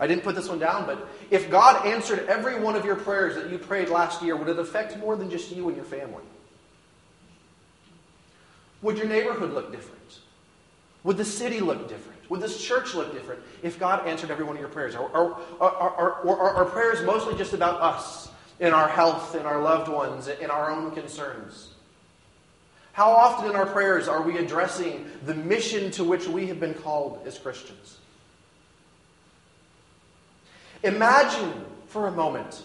I 0.00 0.08
didn't 0.08 0.24
put 0.24 0.34
this 0.34 0.48
one 0.48 0.58
down, 0.58 0.86
but 0.86 1.06
if 1.30 1.50
God 1.50 1.86
answered 1.86 2.26
every 2.26 2.58
one 2.58 2.74
of 2.74 2.84
your 2.84 2.96
prayers 2.96 3.36
that 3.36 3.50
you 3.50 3.58
prayed 3.58 3.90
last 3.90 4.22
year, 4.22 4.34
would 4.34 4.48
it 4.48 4.58
affect 4.58 4.98
more 4.98 5.14
than 5.14 5.30
just 5.30 5.52
you 5.52 5.68
and 5.68 5.76
your 5.76 5.84
family? 5.84 6.24
Would 8.82 8.98
your 8.98 9.06
neighborhood 9.06 9.52
look 9.52 9.72
different? 9.72 10.20
Would 11.04 11.16
the 11.16 11.24
city 11.24 11.60
look 11.60 11.88
different? 11.88 12.18
Would 12.30 12.40
this 12.40 12.62
church 12.62 12.94
look 12.94 13.12
different 13.12 13.42
if 13.62 13.78
God 13.78 14.06
answered 14.06 14.30
every 14.30 14.44
one 14.44 14.56
of 14.56 14.60
your 14.60 14.70
prayers? 14.70 14.94
Are, 14.94 15.10
are, 15.12 15.36
are, 15.60 16.26
are, 16.26 16.54
are 16.56 16.64
prayers 16.64 17.02
mostly 17.02 17.36
just 17.36 17.52
about 17.52 17.80
us 17.80 18.28
in 18.60 18.72
our 18.72 18.88
health, 18.88 19.34
in 19.34 19.46
our 19.46 19.60
loved 19.60 19.88
ones, 19.88 20.28
in 20.28 20.50
our 20.50 20.70
own 20.70 20.92
concerns? 20.92 21.74
How 22.92 23.10
often 23.10 23.50
in 23.50 23.56
our 23.56 23.66
prayers 23.66 24.08
are 24.08 24.22
we 24.22 24.38
addressing 24.38 25.10
the 25.24 25.34
mission 25.34 25.90
to 25.92 26.04
which 26.04 26.26
we 26.26 26.46
have 26.48 26.60
been 26.60 26.74
called 26.74 27.20
as 27.26 27.38
Christians? 27.38 27.98
Imagine 30.82 31.64
for 31.86 32.06
a 32.06 32.12
moment 32.12 32.64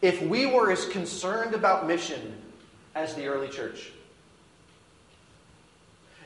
if 0.00 0.20
we 0.22 0.46
were 0.46 0.70
as 0.70 0.86
concerned 0.86 1.54
about 1.54 1.86
mission 1.86 2.36
as 2.94 3.14
the 3.14 3.26
early 3.26 3.48
church. 3.48 3.92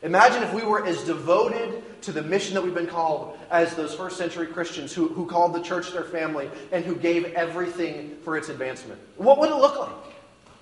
Imagine 0.03 0.43
if 0.43 0.53
we 0.53 0.63
were 0.63 0.85
as 0.85 1.03
devoted 1.05 1.83
to 2.03 2.13
the 2.13 2.23
mission 2.23 2.55
that 2.55 2.63
we've 2.63 2.75
been 2.75 2.87
called 2.87 3.39
as 3.51 3.75
those 3.75 3.95
first 3.95 4.17
century 4.17 4.47
Christians 4.47 4.93
who, 4.93 5.09
who 5.09 5.27
called 5.27 5.55
the 5.55 5.63
church 5.63 5.93
their 5.93 6.05
family 6.05 6.51
and 6.71 6.85
who 6.85 6.95
gave 6.95 7.25
everything 7.35 8.17
for 8.23 8.37
its 8.37 8.49
advancement. 8.49 9.01
What 9.17 9.39
would 9.39 9.51
it 9.51 9.57
look 9.57 9.79
like 9.79 10.15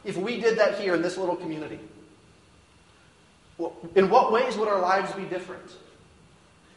if 0.04 0.16
we 0.16 0.40
did 0.40 0.58
that 0.58 0.78
here 0.78 0.94
in 0.94 1.02
this 1.02 1.16
little 1.16 1.36
community? 1.36 1.80
In 3.94 4.10
what 4.10 4.32
ways 4.32 4.56
would 4.56 4.68
our 4.68 4.80
lives 4.80 5.12
be 5.12 5.24
different? 5.24 5.70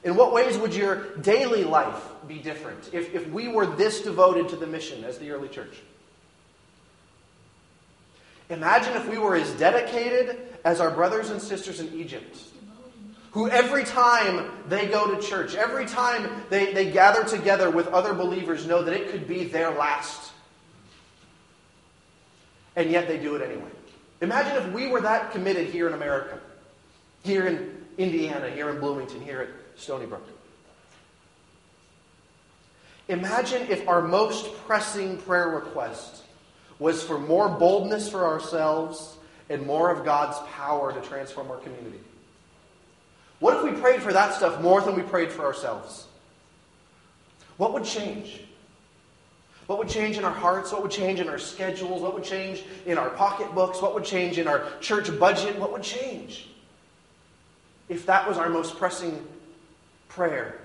In 0.03 0.15
what 0.15 0.33
ways 0.33 0.57
would 0.57 0.75
your 0.75 1.15
daily 1.17 1.63
life 1.63 2.01
be 2.27 2.39
different 2.39 2.89
if, 2.93 3.13
if 3.13 3.27
we 3.29 3.47
were 3.47 3.65
this 3.65 4.01
devoted 4.01 4.49
to 4.49 4.55
the 4.55 4.67
mission 4.67 5.03
as 5.03 5.17
the 5.17 5.31
early 5.31 5.49
church? 5.49 5.77
Imagine 8.49 8.93
if 8.95 9.07
we 9.09 9.17
were 9.17 9.35
as 9.35 9.51
dedicated 9.53 10.37
as 10.63 10.79
our 10.79 10.91
brothers 10.91 11.29
and 11.29 11.41
sisters 11.41 11.79
in 11.79 11.93
Egypt, 11.93 12.37
who 13.31 13.49
every 13.49 13.83
time 13.83 14.49
they 14.67 14.87
go 14.87 15.13
to 15.13 15.21
church, 15.21 15.55
every 15.55 15.85
time 15.85 16.43
they, 16.49 16.73
they 16.73 16.89
gather 16.91 17.23
together 17.23 17.69
with 17.69 17.87
other 17.87 18.13
believers, 18.13 18.65
know 18.65 18.83
that 18.83 18.93
it 18.93 19.11
could 19.11 19.27
be 19.27 19.43
their 19.43 19.71
last. 19.71 20.31
And 22.75 22.89
yet 22.89 23.07
they 23.07 23.17
do 23.17 23.35
it 23.35 23.41
anyway. 23.41 23.69
Imagine 24.21 24.63
if 24.63 24.73
we 24.73 24.87
were 24.87 25.01
that 25.01 25.31
committed 25.31 25.67
here 25.67 25.87
in 25.87 25.93
America, 25.93 26.39
here 27.23 27.47
in 27.47 27.85
Indiana, 27.97 28.49
here 28.49 28.69
in 28.69 28.79
Bloomington, 28.79 29.21
here 29.21 29.41
at 29.41 29.79
Stony 29.79 30.05
Brook. 30.05 30.27
Imagine 33.09 33.67
if 33.69 33.87
our 33.87 34.01
most 34.01 34.53
pressing 34.65 35.17
prayer 35.17 35.49
request 35.49 36.23
was 36.79 37.03
for 37.03 37.17
more 37.17 37.49
boldness 37.49 38.09
for 38.09 38.25
ourselves 38.25 39.17
and 39.49 39.65
more 39.65 39.91
of 39.91 40.05
God's 40.05 40.37
power 40.51 40.93
to 40.93 41.01
transform 41.01 41.49
our 41.49 41.57
community. 41.57 41.99
What 43.39 43.57
if 43.57 43.63
we 43.63 43.79
prayed 43.79 44.01
for 44.01 44.13
that 44.13 44.33
stuff 44.33 44.61
more 44.61 44.81
than 44.81 44.95
we 44.95 45.03
prayed 45.03 45.31
for 45.31 45.45
ourselves? 45.45 46.07
What 47.57 47.73
would 47.73 47.83
change? 47.83 48.41
What 49.67 49.79
would 49.79 49.89
change 49.89 50.17
in 50.17 50.23
our 50.23 50.33
hearts? 50.33 50.71
What 50.71 50.81
would 50.81 50.91
change 50.91 51.19
in 51.19 51.27
our 51.27 51.37
schedules? 51.37 52.01
What 52.01 52.13
would 52.13 52.23
change 52.23 52.63
in 52.85 52.97
our 52.97 53.09
pocketbooks? 53.09 53.81
What 53.81 53.93
would 53.93 54.05
change 54.05 54.37
in 54.37 54.47
our 54.47 54.65
church 54.79 55.17
budget? 55.19 55.59
What 55.59 55.71
would 55.71 55.83
change 55.83 56.47
if 57.89 58.05
that 58.05 58.27
was 58.27 58.37
our 58.37 58.49
most 58.49 58.77
pressing 58.77 59.25
prayer 60.07 60.59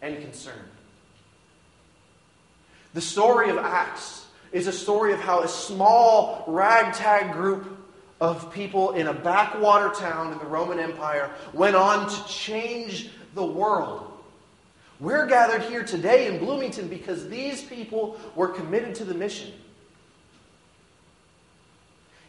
and 0.00 0.20
concern? 0.20 0.64
The 2.94 3.00
story 3.00 3.50
of 3.50 3.58
Acts 3.58 4.21
is 4.52 4.66
a 4.66 4.72
story 4.72 5.12
of 5.12 5.20
how 5.20 5.40
a 5.40 5.48
small 5.48 6.44
ragtag 6.46 7.32
group 7.32 7.78
of 8.20 8.52
people 8.52 8.92
in 8.92 9.08
a 9.08 9.12
backwater 9.12 9.90
town 9.90 10.32
in 10.32 10.38
the 10.38 10.44
Roman 10.44 10.78
Empire 10.78 11.30
went 11.52 11.74
on 11.74 12.08
to 12.08 12.28
change 12.28 13.10
the 13.34 13.44
world. 13.44 14.12
We're 15.00 15.26
gathered 15.26 15.62
here 15.62 15.82
today 15.82 16.28
in 16.28 16.38
Bloomington 16.38 16.86
because 16.86 17.28
these 17.28 17.62
people 17.62 18.20
were 18.36 18.48
committed 18.48 18.94
to 18.96 19.04
the 19.04 19.14
mission. 19.14 19.50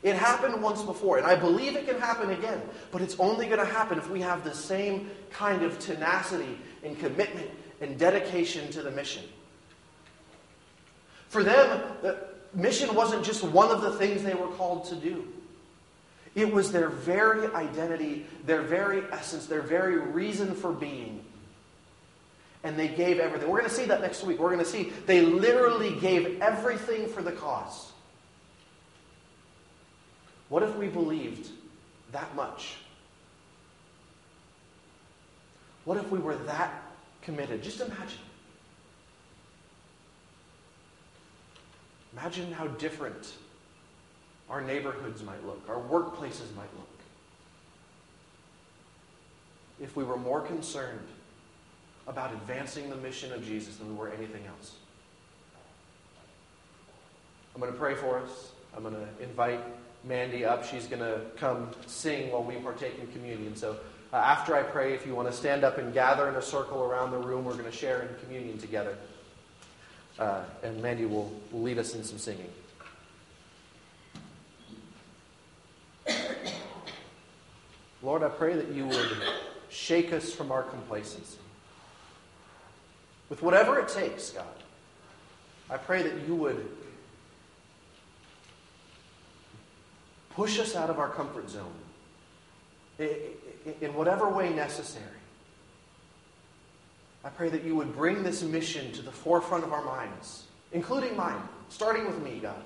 It 0.02 0.16
happened 0.16 0.62
once 0.62 0.82
before, 0.82 1.18
and 1.18 1.28
I 1.28 1.36
believe 1.36 1.76
it 1.76 1.88
can 1.88 2.00
happen 2.00 2.32
again, 2.32 2.62
but 2.92 3.02
it's 3.02 3.18
only 3.20 3.46
going 3.46 3.60
to 3.60 3.66
happen 3.66 3.98
if 3.98 4.10
we 4.10 4.20
have 4.22 4.44
the 4.44 4.54
same 4.54 5.10
kind 5.30 5.64
of 5.64 5.80
tenacity 5.80 6.58
and 6.84 7.00
commitment 7.00 7.50
and 7.80 7.98
dedication 7.98 8.70
to 8.72 8.82
the 8.82 8.92
mission. 8.92 9.24
For 11.34 11.44
them, 11.44 11.82
the 12.04 12.18
mission 12.54 12.94
wasn't 12.94 13.26
just 13.26 13.44
one 13.44 13.72
of 13.72 13.82
the 13.82 13.94
things 13.94 14.22
they 14.22 14.36
were 14.36 14.50
called 14.50 14.86
to 14.90 14.96
do. 14.96 15.28
It 16.36 16.54
was 16.54 16.72
their 16.72 16.90
very 16.90 17.52
identity, 17.56 18.28
their 18.46 18.62
very 18.62 19.02
essence, 19.12 19.48
their 19.48 19.64
very 19.64 19.98
reason 19.98 20.54
for 20.54 20.72
being. 20.72 21.26
And 22.64 22.78
they 22.78 22.88
gave 22.88 23.18
everything. 23.18 23.50
We're 23.50 23.62
going 23.62 23.70
to 23.72 23.76
see 23.76 23.86
that 23.86 24.02
next 24.02 24.24
week. 24.24 24.38
We're 24.38 24.52
going 24.52 24.64
to 24.64 24.72
see 24.72 24.94
they 25.08 25.22
literally 25.22 25.96
gave 26.00 26.40
everything 26.40 27.08
for 27.08 27.24
the 27.24 27.32
cause. 27.32 27.92
What 30.50 30.62
if 30.62 30.76
we 30.76 30.88
believed 30.88 31.50
that 32.12 32.36
much? 32.36 32.76
What 35.86 35.98
if 35.98 36.12
we 36.12 36.20
were 36.20 36.36
that 36.36 36.84
committed? 37.24 37.64
Just 37.64 37.82
imagine. 37.82 38.20
Imagine 42.14 42.52
how 42.52 42.68
different 42.68 43.34
our 44.50 44.62
neighborhoods 44.62 45.24
might 45.24 45.44
look, 45.46 45.62
our 45.68 45.80
workplaces 45.80 46.54
might 46.56 46.74
look, 46.76 46.88
if 49.82 49.96
we 49.96 50.04
were 50.04 50.18
more 50.18 50.42
concerned 50.42 51.08
about 52.08 52.34
advancing 52.34 52.90
the 52.90 52.96
mission 52.98 53.32
of 53.32 53.46
Jesus 53.46 53.78
than 53.78 53.90
we 53.90 53.96
were 53.96 54.10
anything 54.10 54.46
else. 54.46 54.76
I'm 57.54 57.62
going 57.62 57.72
to 57.72 57.78
pray 57.78 57.96
for 57.96 58.20
us. 58.20 58.52
I'm 58.76 58.84
going 58.84 58.96
to 58.96 59.24
invite 59.24 59.62
Mandy 60.04 60.44
up. 60.44 60.66
She's 60.66 60.88
going 60.88 61.02
to 61.02 61.22
come 61.38 61.70
sing 61.86 62.32
while 62.32 62.44
we 62.44 62.56
partake 62.56 63.00
in 63.00 63.08
communion. 63.08 63.56
So 63.56 63.78
uh, 64.12 64.18
after 64.18 64.56
I 64.56 64.64
pray, 64.64 64.94
if 64.94 65.06
you 65.06 65.16
want 65.16 65.30
to 65.30 65.34
stand 65.34 65.64
up 65.64 65.78
and 65.78 65.94
gather 65.94 66.28
in 66.28 66.36
a 66.36 66.42
circle 66.42 66.84
around 66.84 67.12
the 67.12 67.18
room, 67.18 67.46
we're 67.46 67.54
going 67.54 67.66
to 67.66 67.72
share 67.72 68.02
in 68.02 68.10
communion 68.24 68.58
together. 68.58 68.98
Uh, 70.20 70.44
and 70.64 70.82
Mandy 70.82 71.06
will, 71.06 71.32
will 71.52 71.62
lead 71.62 71.78
us 71.78 71.96
in 71.96 72.04
some 72.04 72.18
singing. 72.18 72.50
Lord, 78.02 78.22
I 78.22 78.30
pray 78.30 78.56
that 78.56 78.70
you 78.70 78.86
would 78.86 79.18
shake 79.70 80.14
us 80.14 80.32
from 80.32 80.52
our 80.52 80.64
complacency. 80.64 81.38
With 83.30 83.42
whatever 83.42 83.80
it 83.80 83.88
takes, 83.88 84.30
God, 84.32 84.46
I 85.70 85.78
pray 85.78 86.04
that 86.04 86.28
you 86.28 86.36
would 86.36 86.70
Push 90.36 90.60
us 90.60 90.76
out 90.76 90.90
of 90.90 90.98
our 91.00 91.10
comfort 91.10 91.50
zone 91.50 91.74
in 92.98 93.94
whatever 93.94 94.30
way 94.30 94.52
necessary. 94.52 95.06
I 97.24 97.30
pray 97.30 97.50
that 97.50 97.64
you 97.64 97.76
would 97.76 97.96
bring 97.96 98.24
this 98.24 98.44
mission 98.44 98.92
to 98.94 99.02
the 99.02 99.12
forefront 99.12 99.64
of 99.64 99.72
our 99.72 99.84
minds, 99.84 100.44
including 100.74 101.16
mine, 101.16 101.42
starting 101.70 102.06
with 102.06 102.22
me, 102.22 102.40
God. 102.40 102.62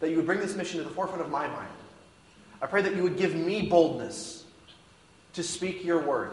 That 0.00 0.10
you 0.10 0.16
would 0.16 0.26
bring 0.26 0.40
this 0.40 0.56
mission 0.56 0.78
to 0.78 0.84
the 0.84 0.94
forefront 0.94 1.22
of 1.22 1.30
my 1.30 1.46
mind. 1.46 1.68
I 2.60 2.66
pray 2.66 2.82
that 2.82 2.96
you 2.96 3.02
would 3.02 3.18
give 3.18 3.34
me 3.34 3.66
boldness 3.66 4.44
to 5.34 5.42
speak 5.42 5.84
your 5.84 6.00
word, 6.00 6.32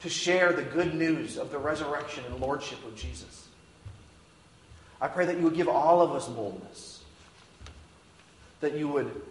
to 0.00 0.08
share 0.08 0.52
the 0.52 0.62
good 0.62 0.94
news 0.94 1.38
of 1.38 1.52
the 1.52 1.58
resurrection 1.58 2.24
and 2.26 2.40
lordship 2.40 2.84
of 2.84 2.96
Jesus. 2.96 3.48
I 5.00 5.08
pray 5.08 5.26
that 5.26 5.36
you 5.36 5.44
would 5.44 5.54
give 5.54 5.68
all 5.68 6.00
of 6.00 6.12
us 6.12 6.28
boldness, 6.28 7.02
that 8.60 8.74
you 8.74 8.88
would 8.88 9.22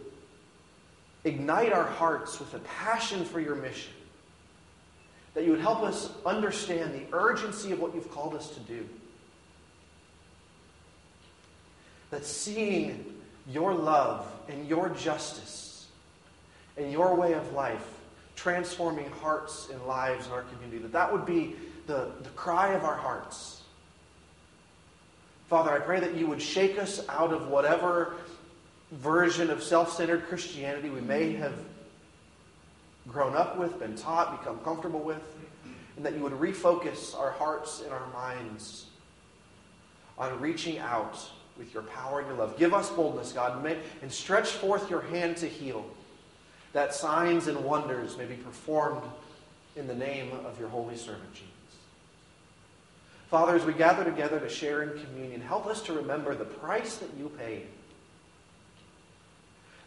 ignite 1.24 1.72
our 1.72 1.86
hearts 1.86 2.40
with 2.40 2.54
a 2.54 2.60
passion 2.60 3.26
for 3.26 3.40
your 3.40 3.56
mission, 3.56 3.94
that 5.34 5.44
you 5.46 5.52
would 5.52 5.62
help 5.62 5.82
us 5.82 6.12
understand 6.26 6.94
the 6.94 7.16
urgency 7.16 7.72
of 7.72 7.80
what 7.80 7.96
you've 7.96 8.12
called 8.12 8.36
us 8.36 8.50
to 8.50 8.60
do. 8.62 8.88
That 12.10 12.26
seeing 12.26 13.06
your 13.50 13.74
love 13.74 14.30
and 14.50 14.68
your 14.68 14.90
justice 14.90 15.88
and 16.78 16.92
your 16.92 17.16
way 17.16 17.34
of 17.34 17.54
life 17.54 17.86
transforming 18.36 19.10
hearts 19.12 19.70
and 19.72 19.82
lives 19.86 20.26
in 20.26 20.32
our 20.34 20.42
community, 20.44 20.80
that 20.80 20.92
that 20.92 21.12
would 21.12 21.26
be 21.26 21.56
the, 21.88 22.12
the 22.24 22.30
cry 22.32 22.74
of 22.74 22.84
our 22.84 22.96
hearts. 22.96 23.62
Father, 25.48 25.72
I 25.72 25.80
pray 25.80 26.00
that 26.00 26.16
you 26.16 26.28
would 26.28 26.42
shake 26.42 26.80
us 26.80 27.06
out 27.08 27.34
of 27.34 27.48
whatever 27.48 28.16
version 28.92 29.50
of 29.50 29.62
self 29.62 29.94
centered 29.94 30.28
Christianity 30.28 30.90
we 30.90 31.02
may 31.02 31.34
have 31.34 31.54
grown 33.08 33.36
up 33.36 33.58
with, 33.58 33.80
been 33.80 33.96
taught, 33.96 34.40
become 34.40 34.60
comfortable 34.60 35.00
with, 35.00 35.22
and 35.96 36.06
that 36.06 36.14
you 36.16 36.22
would 36.22 36.34
refocus 36.34 37.18
our 37.18 37.32
hearts 37.32 37.82
and 37.82 37.92
our 37.92 38.08
minds 38.14 38.86
on 40.18 40.40
reaching 40.40 40.78
out 40.80 41.18
with 41.58 41.74
your 41.74 41.84
power 41.84 42.20
and 42.20 42.28
your 42.28 42.38
love. 42.38 42.58
Give 42.58 42.74
us 42.74 42.90
boldness, 42.90 43.34
God, 43.34 43.66
and 44.02 44.12
stretch 44.12 44.50
forth 44.50 44.90
your 44.90 45.02
hand 45.02 45.38
to 45.38 45.48
heal, 45.48 45.86
that 46.74 46.94
signs 46.94 47.48
and 47.48 47.64
wonders 47.64 48.18
may 48.18 48.26
be 48.26 48.36
performed 48.36 49.04
in 49.76 49.88
the 49.88 49.96
name 49.96 50.32
of 50.46 50.60
your 50.60 50.70
holy 50.70 50.96
servant, 50.96 51.34
Jesus. 51.34 51.48
Father, 53.30 53.56
as 53.56 53.64
we 53.64 53.74
gather 53.74 54.04
together 54.04 54.40
to 54.40 54.50
share 54.50 54.84
in 54.84 55.04
communion, 55.06 55.40
help 55.42 55.66
us 55.66 55.82
to 55.84 55.94
remember 55.94 56.36
the 56.36 56.46
price 56.46 56.98
that 56.98 57.10
you 57.18 57.30
paid 57.38 57.68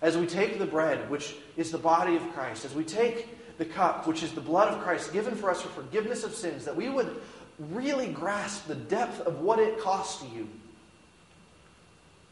as 0.03 0.17
we 0.17 0.27
take 0.27 0.59
the 0.59 0.67
bread, 0.67 1.09
which 1.11 1.35
is 1.57 1.71
the 1.71 1.79
body 1.79 2.17
of 2.17 2.23
Christ, 2.33 2.65
as 2.65 2.75
we 2.75 2.85
take 2.85 3.29
the 3.59 3.65
cup, 3.65 4.07
which 4.07 4.23
is 4.23 4.33
the 4.33 4.41
blood 4.41 4.73
of 4.73 4.81
Christ 4.83 5.13
given 5.13 5.35
for 5.35 5.51
us 5.51 5.63
for 5.63 5.69
forgiveness 5.69 6.25
of 6.25 6.35
sins, 6.35 6.65
that 6.65 6.77
we 6.77 6.89
would 6.89 7.21
really 7.59 8.09
grasp 8.09 8.67
the 8.67 8.75
depth 8.75 9.21
of 9.21 9.41
what 9.41 9.59
it 9.59 9.79
cost 9.79 10.25
you 10.35 10.49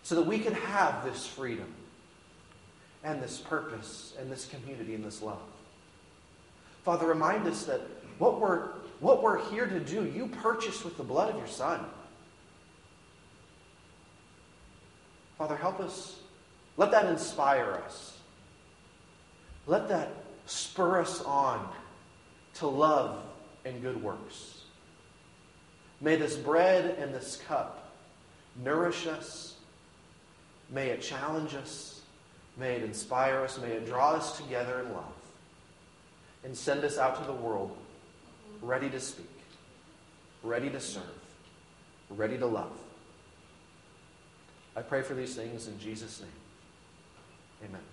so 0.03 0.17
that 0.17 0.27
we 0.27 0.39
could 0.39 0.53
have 0.53 1.05
this 1.05 1.27
freedom 1.27 1.73
and 3.05 3.23
this 3.23 3.39
purpose 3.39 4.15
and 4.21 4.31
this 4.31 4.47
community 4.47 4.95
and 4.95 5.05
this 5.05 5.23
love. 5.23 5.39
Father, 6.85 7.07
remind 7.07 7.47
us 7.47 7.65
that 7.65 7.81
what 8.19 8.41
we're, 8.41 8.69
what 9.01 9.23
we're 9.23 9.45
here 9.51 9.67
to 9.67 9.81
do, 9.81 10.05
you 10.05 10.27
purchased 10.27 10.85
with 10.85 10.97
the 10.97 11.05
blood 11.05 11.31
of 11.31 11.37
your 11.37 11.47
Son. 11.47 11.81
Father, 15.39 15.57
help 15.57 15.81
us 15.81 16.22
let 16.77 16.91
that 16.91 17.07
inspire 17.07 17.81
us. 17.85 18.19
Let 19.67 19.89
that 19.89 20.11
spur 20.47 21.01
us 21.01 21.23
on 21.23 21.69
to 22.55 22.67
love 22.67 23.23
and 23.65 23.81
good 23.83 24.03
works. 24.03 24.63
May 26.01 26.17
this 26.17 26.37
bread 26.37 26.97
and 26.99 27.15
this 27.15 27.41
cup 27.47 27.93
nourish 28.63 29.07
us. 29.07 29.55
May 30.69 30.89
it 30.89 31.01
challenge 31.01 31.55
us. 31.55 32.01
May 32.57 32.75
it 32.75 32.83
inspire 32.83 33.41
us. 33.41 33.59
May 33.59 33.73
it 33.73 33.87
draw 33.87 34.13
us 34.13 34.37
together 34.37 34.81
in 34.81 34.93
love. 34.93 35.13
And 36.45 36.57
send 36.57 36.83
us 36.85 36.99
out 36.99 37.21
to 37.21 37.25
the 37.25 37.33
world 37.33 37.77
ready 38.61 38.89
to 38.91 39.01
speak, 39.01 39.31
ready 40.43 40.71
to 40.71 40.81
serve, 40.81 41.03
ready 42.11 42.39
to 42.39 42.47
love. 42.47 42.73
I 44.75 44.83
pray 44.83 45.03
for 45.03 45.15
these 45.15 45.35
things 45.35 45.69
in 45.69 45.79
Jesus' 45.79 46.21
name. 46.21 46.42
Amen. 47.65 47.92